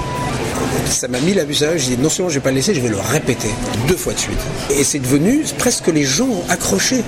Ça 0.87 1.09
m'a 1.09 1.21
mis 1.21 1.35
la 1.35 1.43
à 1.43 1.45
l'oreille, 1.45 1.79
j'ai 1.79 1.97
dit 1.97 2.03
non 2.03 2.09
seulement 2.09 2.29
je 2.29 2.35
vais 2.35 2.41
pas 2.41 2.51
le 2.51 2.57
laisser, 2.57 2.75
je 2.75 2.81
vais 2.81 2.89
le 2.89 2.99
répéter 2.99 3.49
deux 3.89 3.97
fois 3.97 4.13
de 4.13 4.19
suite. 4.19 4.39
Et 4.71 4.85
c'est 4.85 4.99
devenu 4.99 5.45
presque 5.59 5.87
les 5.89 6.05
gens 6.05 6.27
ont 6.27 6.45
accroché. 6.49 7.03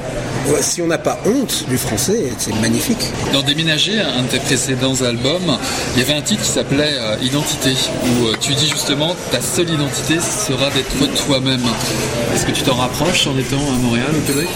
Si 0.61 0.83
on 0.83 0.87
n'a 0.87 0.99
pas 0.99 1.21
honte 1.27 1.67
du 1.69 1.79
français, 1.79 2.25
c'est 2.39 2.55
magnifique. 2.61 3.13
Dans 3.33 3.43
Déménager, 3.43 4.01
un 4.01 4.23
de 4.23 4.29
tes 4.29 4.39
précédents 4.39 4.95
albums, 5.03 5.59
il 5.95 6.01
y 6.01 6.03
avait 6.03 6.15
un 6.15 6.23
titre 6.23 6.43
qui 6.43 6.49
s'appelait 6.49 6.95
euh, 6.99 7.17
Identité, 7.23 7.75
où 8.05 8.27
euh, 8.27 8.35
tu 8.41 8.55
dis 8.55 8.69
justement 8.69 9.15
ta 9.31 9.41
seule 9.41 9.71
identité 9.71 10.19
sera 10.21 10.71
d'être 10.71 11.25
toi-même. 11.27 11.63
Est-ce 12.35 12.47
que 12.47 12.53
tu 12.53 12.63
t'en 12.63 12.75
rapproches 12.75 13.27
en 13.27 13.39
étant 13.39 13.57
à 13.57 13.79
Montréal, 13.79 14.11
au 14.17 14.27
Québec? 14.27 14.49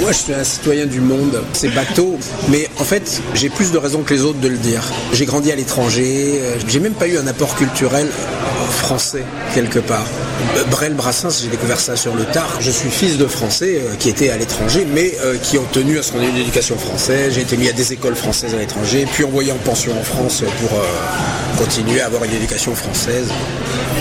Moi, 0.00 0.12
je 0.12 0.16
suis 0.18 0.32
un 0.34 0.44
citoyen 0.44 0.86
du 0.86 1.00
monde. 1.00 1.42
C'est 1.52 1.68
bateau, 1.74 2.18
mais 2.48 2.68
en 2.78 2.84
fait, 2.84 3.20
j'ai 3.34 3.48
plus 3.48 3.72
de 3.72 3.78
raisons 3.78 4.02
que 4.02 4.14
les 4.14 4.22
autres 4.22 4.38
de 4.38 4.48
le 4.48 4.56
dire. 4.56 4.82
J'ai 5.12 5.26
grandi 5.26 5.50
à 5.50 5.56
l'étranger. 5.56 6.38
euh, 6.40 6.56
J'ai 6.68 6.78
même 6.78 6.92
pas 6.94 7.08
eu 7.08 7.18
un 7.18 7.26
apport 7.26 7.56
culturel 7.56 8.06
français 8.70 9.24
quelque 9.54 9.80
part. 9.80 10.06
Euh, 10.56 10.64
Brel 10.70 10.94
Brassens, 10.94 11.40
j'ai 11.42 11.48
découvert 11.48 11.80
ça 11.80 11.96
sur 11.96 12.14
le 12.14 12.24
tard. 12.26 12.58
Je 12.60 12.70
suis 12.70 12.90
fils 12.90 13.18
de 13.18 13.26
Français 13.26 13.80
euh, 13.82 13.94
qui 13.98 14.08
étaient 14.08 14.30
à 14.30 14.36
l'étranger, 14.36 14.86
mais 14.94 15.14
qui 15.42 15.58
ont 15.58 15.66
tenu 15.72 15.98
à 15.98 16.02
ce 16.02 16.12
qu'on 16.12 16.20
ait 16.22 16.28
une 16.28 16.36
éducation 16.36 16.78
française. 16.78 17.32
J'ai 17.34 17.40
été 17.40 17.56
mis 17.56 17.68
à 17.68 17.72
des 17.72 17.92
écoles 17.92 18.14
françaises 18.14 18.54
à 18.54 18.58
l'étranger, 18.58 19.04
puis 19.12 19.24
envoyé 19.24 19.50
en 19.50 19.56
pension 19.56 19.92
en 19.98 20.04
France 20.04 20.42
pour 20.60 20.78
continuer 21.58 22.00
à 22.00 22.06
avoir 22.06 22.22
une 22.24 22.34
éducation 22.34 22.74
française. 22.74 23.26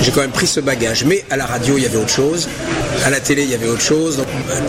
J'ai 0.04 0.12
quand 0.12 0.22
même 0.22 0.30
pris 0.32 0.46
ce 0.48 0.60
bagage. 0.60 1.06
Mais 1.06 1.26
à 1.32 1.38
la 1.38 1.46
radio, 1.48 1.76
il 1.78 1.84
y 1.84 1.86
avait 1.88 1.98
autre 1.98 2.10
chose. 2.14 2.48
À 3.06 3.10
la 3.10 3.20
télé, 3.20 3.44
il 3.44 3.50
y 3.50 3.56
avait 3.56 3.68
autre 3.68 3.82
chose. 3.82 4.20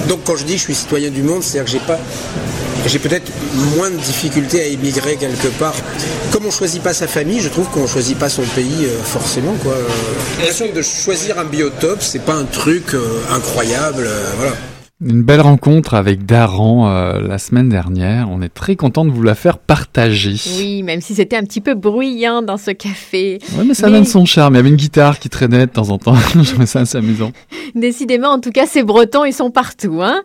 Donc, 0.09 0.20
quand 0.24 0.37
je 0.37 0.44
dis 0.44 0.54
je 0.59 0.62
suis 0.62 0.74
citoyen 0.74 1.11
du 1.11 1.22
monde, 1.22 1.42
c'est-à-dire 1.42 1.64
que 1.64 1.70
j'ai 1.78 1.87
pas 1.87 1.98
j'ai 2.87 2.98
peut-être 2.98 3.31
moins 3.76 3.90
de 3.90 3.96
difficultés 3.96 4.62
à 4.62 4.64
émigrer 4.66 5.16
quelque 5.16 5.48
part. 5.48 5.74
Comme 6.33 6.46
on 6.46 6.50
choisit 6.50 6.83
pas 6.83 6.94
sa 6.94 7.07
famille, 7.07 7.40
je 7.40 7.48
trouve 7.48 7.68
qu'on 7.68 7.87
choisit 7.87 8.18
pas 8.18 8.28
son 8.28 8.42
pays 8.42 8.87
euh, 8.87 9.02
forcément. 9.02 9.54
Quoi. 9.62 9.72
Euh, 9.72 9.85
L'impression 10.38 10.66
de 10.72 10.83
choisir 10.83 11.38
un 11.38 11.44
biotope, 11.44 12.02
c'est 12.02 12.22
pas 12.22 12.35
un 12.35 12.44
truc 12.44 12.94
euh, 12.94 13.20
incroyable. 13.31 14.09
voilà. 14.37 14.52
Une 15.00 15.22
belle 15.22 15.40
rencontre 15.42 15.94
avec 15.94 16.26
Daran 16.26 16.90
euh, 16.90 17.20
la 17.20 17.38
semaine 17.38 17.68
dernière. 17.68 18.28
On 18.30 18.42
est 18.42 18.48
très 18.48 18.74
content 18.74 19.04
de 19.04 19.12
vous 19.12 19.22
la 19.22 19.37
faire 19.37 19.58
partager. 19.58 20.34
Oui, 20.58 20.82
même 20.82 21.00
si 21.00 21.14
c'était 21.14 21.37
un 21.37 21.44
petit 21.44 21.61
peu 21.61 21.74
bruyant 21.74 22.42
dans 22.42 22.56
ce 22.56 22.72
café. 22.72 23.38
Ouais, 23.56 23.64
mais 23.64 23.74
ça 23.74 23.87
Mais- 23.87 23.92
donne 23.92 24.04
son 24.04 24.24
charme. 24.24 24.54
Il 24.54 24.56
y 24.56 24.61
avait 24.61 24.70
une 24.70 24.74
guitare 24.74 25.20
qui 25.20 25.28
traînait 25.28 25.66
de 25.66 25.70
temps 25.72 25.90
en 25.90 25.98
temps. 25.98 26.16
Je 26.34 26.42
trouvais 26.50 26.66
ça 26.66 26.80
assez 26.80 26.98
amusant. 26.98 27.30
Décidément, 27.76 28.30
en 28.30 28.40
tout 28.40 28.50
cas, 28.50 28.66
ces 28.66 28.82
Bretons, 28.82 29.24
ils 29.24 29.32
sont 29.32 29.52
partout. 29.52 30.00
Hein. 30.02 30.20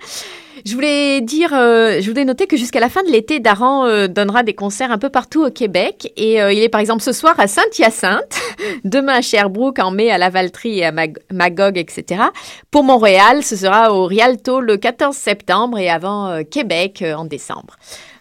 Je 0.65 0.73
voulais 0.75 1.19
dire, 1.19 1.49
euh, 1.53 1.99
je 1.99 2.09
voulais 2.09 2.23
noter 2.23 2.47
que 2.47 2.55
jusqu'à 2.55 2.79
la 2.79 2.87
fin 2.87 3.03
de 3.03 3.09
l'été, 3.09 3.41
Daran 3.41 3.85
euh, 3.85 4.07
donnera 4.07 4.43
des 4.43 4.53
concerts 4.53 4.91
un 4.91 4.97
peu 4.97 5.09
partout 5.09 5.43
au 5.45 5.49
Québec. 5.51 6.13
Et 6.15 6.41
euh, 6.41 6.53
il 6.53 6.59
est 6.63 6.69
par 6.69 6.79
exemple 6.79 7.01
ce 7.03 7.11
soir 7.11 7.35
à 7.37 7.47
Saint-Hyacinthe, 7.47 8.39
demain 8.85 9.15
à 9.15 9.21
Sherbrooke, 9.21 9.79
en 9.79 9.91
mai 9.91 10.09
à 10.09 10.17
Lavaltrie 10.17 10.79
et 10.79 10.85
à 10.85 10.91
Mag- 10.93 11.19
Magog, 11.31 11.77
etc. 11.77 12.21
Pour 12.71 12.83
Montréal, 12.85 13.43
ce 13.43 13.57
sera 13.57 13.93
au 13.93 14.05
Rialto 14.05 14.61
le 14.61 14.77
14 14.77 15.15
septembre 15.15 15.77
et 15.79 15.89
avant 15.89 16.29
euh, 16.29 16.43
Québec 16.43 17.01
euh, 17.01 17.13
en 17.15 17.25
décembre. 17.25 17.75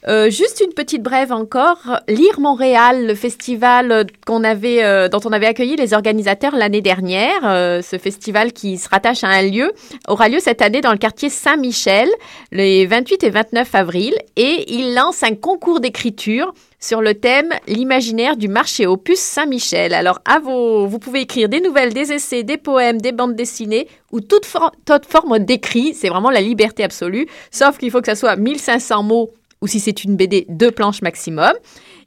Euh, 0.08 0.30
juste 0.30 0.60
une 0.64 0.72
petite 0.72 1.02
brève 1.02 1.30
encore. 1.30 2.00
Lire 2.08 2.40
Montréal, 2.40 3.06
le 3.06 3.14
festival 3.14 3.92
euh, 3.92 4.04
qu'on 4.26 4.42
avait, 4.42 4.82
euh, 4.82 5.08
dont 5.08 5.20
on 5.24 5.32
avait 5.32 5.46
accueilli 5.46 5.76
les 5.76 5.94
organisateurs 5.94 6.56
l'année 6.56 6.80
dernière, 6.80 7.42
ce 7.82 7.98
festival 7.98 8.52
qui 8.52 8.78
se 8.78 8.88
rattache 8.88 9.22
à 9.22 9.28
un 9.28 9.42
lieu, 9.42 9.72
aura 10.08 10.28
lieu 10.28 10.40
cette 10.40 10.62
année 10.62 10.80
dans 10.80 10.92
le 10.92 10.98
quartier 10.98 11.28
Saint-Michel, 11.28 12.08
les 12.50 12.86
28 12.86 13.22
et 13.22 13.30
29 13.30 13.74
avril, 13.74 14.14
et 14.36 14.72
il 14.72 14.94
lance 14.94 15.22
un 15.22 15.34
concours 15.34 15.80
d'écriture 15.80 16.52
sur 16.80 17.00
le 17.00 17.14
thème 17.14 17.50
l'imaginaire 17.68 18.36
du 18.36 18.48
marché 18.48 18.86
opus 18.86 19.18
Saint-Michel. 19.18 19.94
Alors, 19.94 20.18
à 20.24 20.40
vos, 20.40 20.86
vous 20.86 20.98
pouvez 20.98 21.20
écrire 21.20 21.48
des 21.48 21.60
nouvelles, 21.60 21.94
des 21.94 22.12
essais, 22.12 22.42
des 22.42 22.56
poèmes, 22.56 23.00
des 23.00 23.12
bandes 23.12 23.36
dessinées 23.36 23.86
ou 24.10 24.20
toute, 24.20 24.46
toute 24.84 25.06
forme 25.06 25.38
d'écrit. 25.38 25.94
C'est 25.94 26.08
vraiment 26.08 26.30
la 26.30 26.40
liberté 26.40 26.82
absolue, 26.82 27.28
sauf 27.50 27.78
qu'il 27.78 27.90
faut 27.90 28.00
que 28.00 28.06
ça 28.06 28.16
soit 28.16 28.36
1500 28.36 29.02
mots 29.04 29.30
ou 29.62 29.66
si 29.66 29.80
c'est 29.80 30.04
une 30.04 30.16
BD, 30.16 30.44
deux 30.48 30.70
planches 30.70 31.00
maximum. 31.00 31.52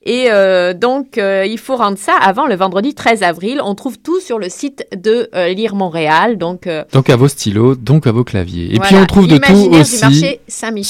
Et 0.08 0.28
euh, 0.30 0.74
donc, 0.74 1.18
euh, 1.18 1.46
il 1.50 1.58
faut 1.58 1.76
rendre 1.76 1.98
ça 1.98 2.14
avant 2.22 2.46
le 2.46 2.56
vendredi 2.56 2.94
13 2.94 3.24
avril. 3.24 3.60
On 3.64 3.74
trouve 3.74 3.98
tout 3.98 4.20
sur 4.20 4.38
le 4.38 4.50
site 4.50 4.86
de 4.96 5.30
euh, 5.34 5.50
Lire 5.54 5.74
Montréal. 5.74 6.38
Donc, 6.38 6.68
euh, 6.68 6.84
Donc 6.94 7.10
à 7.10 7.16
vos 7.16 7.28
stylos, 7.28 7.76
donc 7.76 8.06
à 8.06 8.12
vos 8.12 8.24
claviers. 8.24 8.76
Et 8.76 8.80
puis 8.80 8.96
on 8.96 9.06
trouve 9.08 9.28
de 9.28 9.38
tout 9.38 9.70
aussi 9.82 9.98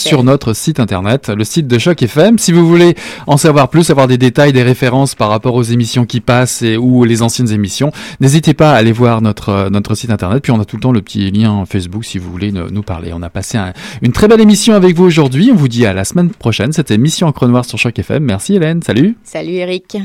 sur 0.10 0.24
notre 0.26 0.52
site 0.54 0.80
internet, 0.82 1.30
le 1.30 1.44
site 1.46 1.68
de 1.68 1.78
Choc 1.80 2.02
FM. 2.04 2.38
Si 2.38 2.52
vous 2.52 2.68
voulez 2.68 2.96
en 3.26 3.38
savoir 3.38 3.70
plus, 3.70 3.90
avoir 3.90 4.08
des 4.08 4.18
détails, 4.18 4.52
des 4.52 4.64
références 4.64 5.16
par 5.16 5.30
rapport 5.30 5.56
aux 5.56 5.64
émissions 5.64 6.06
qui 6.06 6.20
passent 6.20 6.62
et, 6.62 6.76
ou 6.76 7.06
les 7.06 7.22
anciennes 7.22 7.52
émissions, 7.52 7.92
n'hésitez 8.20 8.54
pas 8.54 8.72
à 8.74 8.76
aller 8.76 8.92
voir 8.92 9.22
notre 9.22 9.50
euh, 9.50 9.70
notre 9.70 9.96
site 9.96 10.10
internet. 10.12 10.44
Puis 10.44 10.52
on 10.52 10.60
a 10.60 10.66
tout 10.66 10.76
le 10.76 10.82
temps 10.82 10.92
le 10.92 11.02
petit 11.02 11.32
lien 11.32 11.64
Facebook 11.66 12.04
si 12.04 12.18
vous 12.18 12.30
voulez 12.30 12.52
nous, 12.52 12.70
nous 12.70 12.84
parler. 12.84 13.12
On 13.14 13.22
a 13.22 13.30
passé 13.30 13.58
un- 13.58 13.72
une 14.02 14.12
très 14.12 14.28
belle 14.28 14.42
émission 14.42 14.74
avec 14.74 14.94
vous 14.96 15.06
aujourd'hui. 15.06 15.52
On 15.54 15.56
vous 15.56 15.70
dit 15.70 15.86
à 15.86 15.94
la 15.94 16.04
semaine 16.04 16.32
prochaine. 16.32 16.74
C'était 16.74 16.98
Mission 16.98 17.28
Encre 17.28 17.48
Noire 17.48 17.64
sur 17.64 17.78
Choc 17.78 17.98
FM. 17.98 18.24
Merci 18.24 18.56
Hélène. 18.56 18.82
Salut. 18.84 19.05
Salut 19.24 19.60
Eric. 19.60 19.98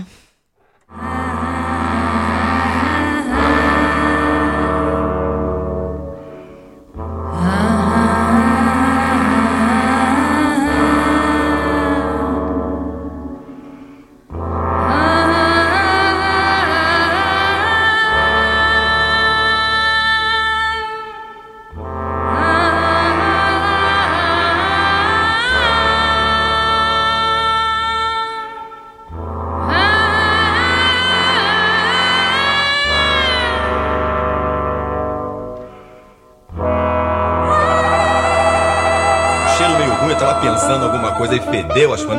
Tava 40.71 40.79
pensando 40.79 40.85
alguma 40.85 41.13
coisa 41.13 41.37
e 41.37 41.41
fedeu, 41.41 41.95
acho 41.95 42.07
que. 42.07 42.17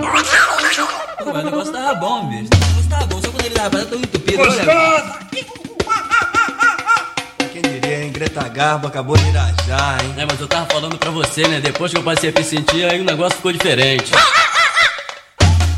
Pô, 1.23 1.31
mas 1.33 1.41
o 1.43 1.45
negócio 1.45 1.71
tava 1.73 1.93
bom, 1.95 2.27
bicho. 2.27 2.49
O 2.53 2.57
negócio 2.57 2.89
tava 2.89 3.05
bom, 3.05 3.21
só 3.21 3.29
quando 3.29 3.45
ele 3.45 3.55
tava 3.55 3.85
tão 3.85 3.99
entupido. 3.99 4.41
Olha, 4.41 5.19
Quem 7.51 7.61
diria, 7.61 8.03
hein? 8.03 8.11
Greta 8.11 8.47
Garbo 8.49 8.87
acabou 8.87 9.17
de 9.17 9.29
irajar, 9.29 10.03
hein? 10.03 10.13
É, 10.17 10.25
mas 10.25 10.39
eu 10.39 10.47
tava 10.47 10.65
falando 10.65 10.97
pra 10.97 11.11
você, 11.11 11.47
né? 11.47 11.61
Depois 11.61 11.91
que 11.91 11.97
eu 11.97 12.03
passei 12.03 12.29
a 12.29 12.33
me 12.33 12.43
sentir, 12.43 12.89
aí 12.89 12.99
o 12.99 13.03
negócio 13.05 13.37
ficou 13.37 13.51
diferente. 13.51 14.11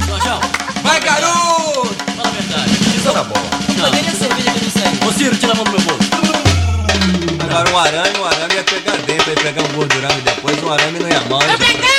Jorjão, 0.07 0.39
Vai, 0.81 0.99
garoto! 0.99 1.95
fala 2.15 2.27
a 2.27 2.31
verdade. 2.31 2.71
Isso 2.97 3.13
na 3.13 3.23
bola. 3.23 3.45
Não. 3.77 3.91
Cadê 3.91 3.99
a 3.99 4.11
cerveja 4.11 4.51
que 4.51 4.57
eu 4.57 4.63
disse 4.63 4.79
aí? 4.79 5.07
Ô 5.07 5.11
Ciro, 5.11 5.35
tira 5.35 5.51
a 5.51 5.55
mão 5.55 5.63
do 5.65 5.71
meu 5.71 5.81
bolso. 5.81 6.09
Agora 7.43 7.69
um 7.69 7.77
arame, 7.77 8.17
um 8.19 8.25
arame 8.25 8.55
ia 8.55 8.63
pegar 8.63 8.97
dentro, 8.97 9.29
ia 9.29 9.35
pegar 9.35 9.61
um 9.61 9.73
gordurame 9.73 10.21
depois, 10.21 10.63
um 10.63 10.71
arame 10.71 10.99
não 10.99 11.09
ia 11.09 11.19
gente? 11.19 11.92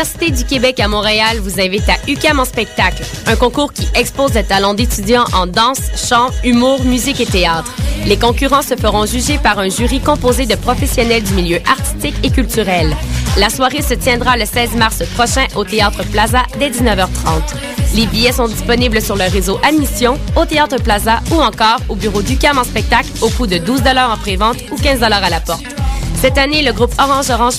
L'Université 0.00 0.30
du 0.30 0.44
Québec 0.46 0.80
à 0.80 0.88
Montréal 0.88 1.40
vous 1.40 1.60
invite 1.60 1.86
à 1.90 1.96
UCAM 2.08 2.40
en 2.40 2.46
spectacle, 2.46 3.02
un 3.26 3.36
concours 3.36 3.70
qui 3.70 3.86
expose 3.94 4.32
les 4.32 4.44
talents 4.44 4.72
d'étudiants 4.72 5.26
en 5.34 5.46
danse, 5.46 5.82
chant, 5.94 6.30
humour, 6.42 6.82
musique 6.84 7.20
et 7.20 7.26
théâtre. 7.26 7.70
Les 8.06 8.16
concurrents 8.16 8.62
se 8.62 8.76
feront 8.76 9.04
juger 9.04 9.36
par 9.36 9.58
un 9.58 9.68
jury 9.68 10.00
composé 10.00 10.46
de 10.46 10.54
professionnels 10.54 11.22
du 11.22 11.34
milieu 11.34 11.58
artistique 11.70 12.14
et 12.22 12.30
culturel. 12.30 12.96
La 13.36 13.50
soirée 13.50 13.82
se 13.82 13.92
tiendra 13.92 14.38
le 14.38 14.46
16 14.46 14.74
mars 14.76 15.02
prochain 15.16 15.44
au 15.54 15.64
Théâtre 15.64 16.02
Plaza 16.10 16.44
dès 16.58 16.70
19h30. 16.70 17.54
Les 17.94 18.06
billets 18.06 18.32
sont 18.32 18.48
disponibles 18.48 19.02
sur 19.02 19.16
le 19.16 19.24
réseau 19.30 19.60
Admission, 19.62 20.18
au 20.34 20.46
Théâtre 20.46 20.82
Plaza 20.82 21.20
ou 21.30 21.42
encore 21.42 21.80
au 21.90 21.94
bureau 21.94 22.22
d'UCAM 22.22 22.56
en 22.56 22.64
spectacle 22.64 23.10
au 23.20 23.28
coût 23.28 23.46
de 23.46 23.58
12 23.58 23.82
en 23.86 24.16
prévente 24.16 24.56
ou 24.72 24.76
15 24.76 25.02
à 25.02 25.10
la 25.10 25.40
porte. 25.40 25.60
Cette 26.20 26.36
année, 26.36 26.60
le 26.60 26.74
groupe 26.74 26.92
Orange 26.98 27.30
Orange 27.30 27.54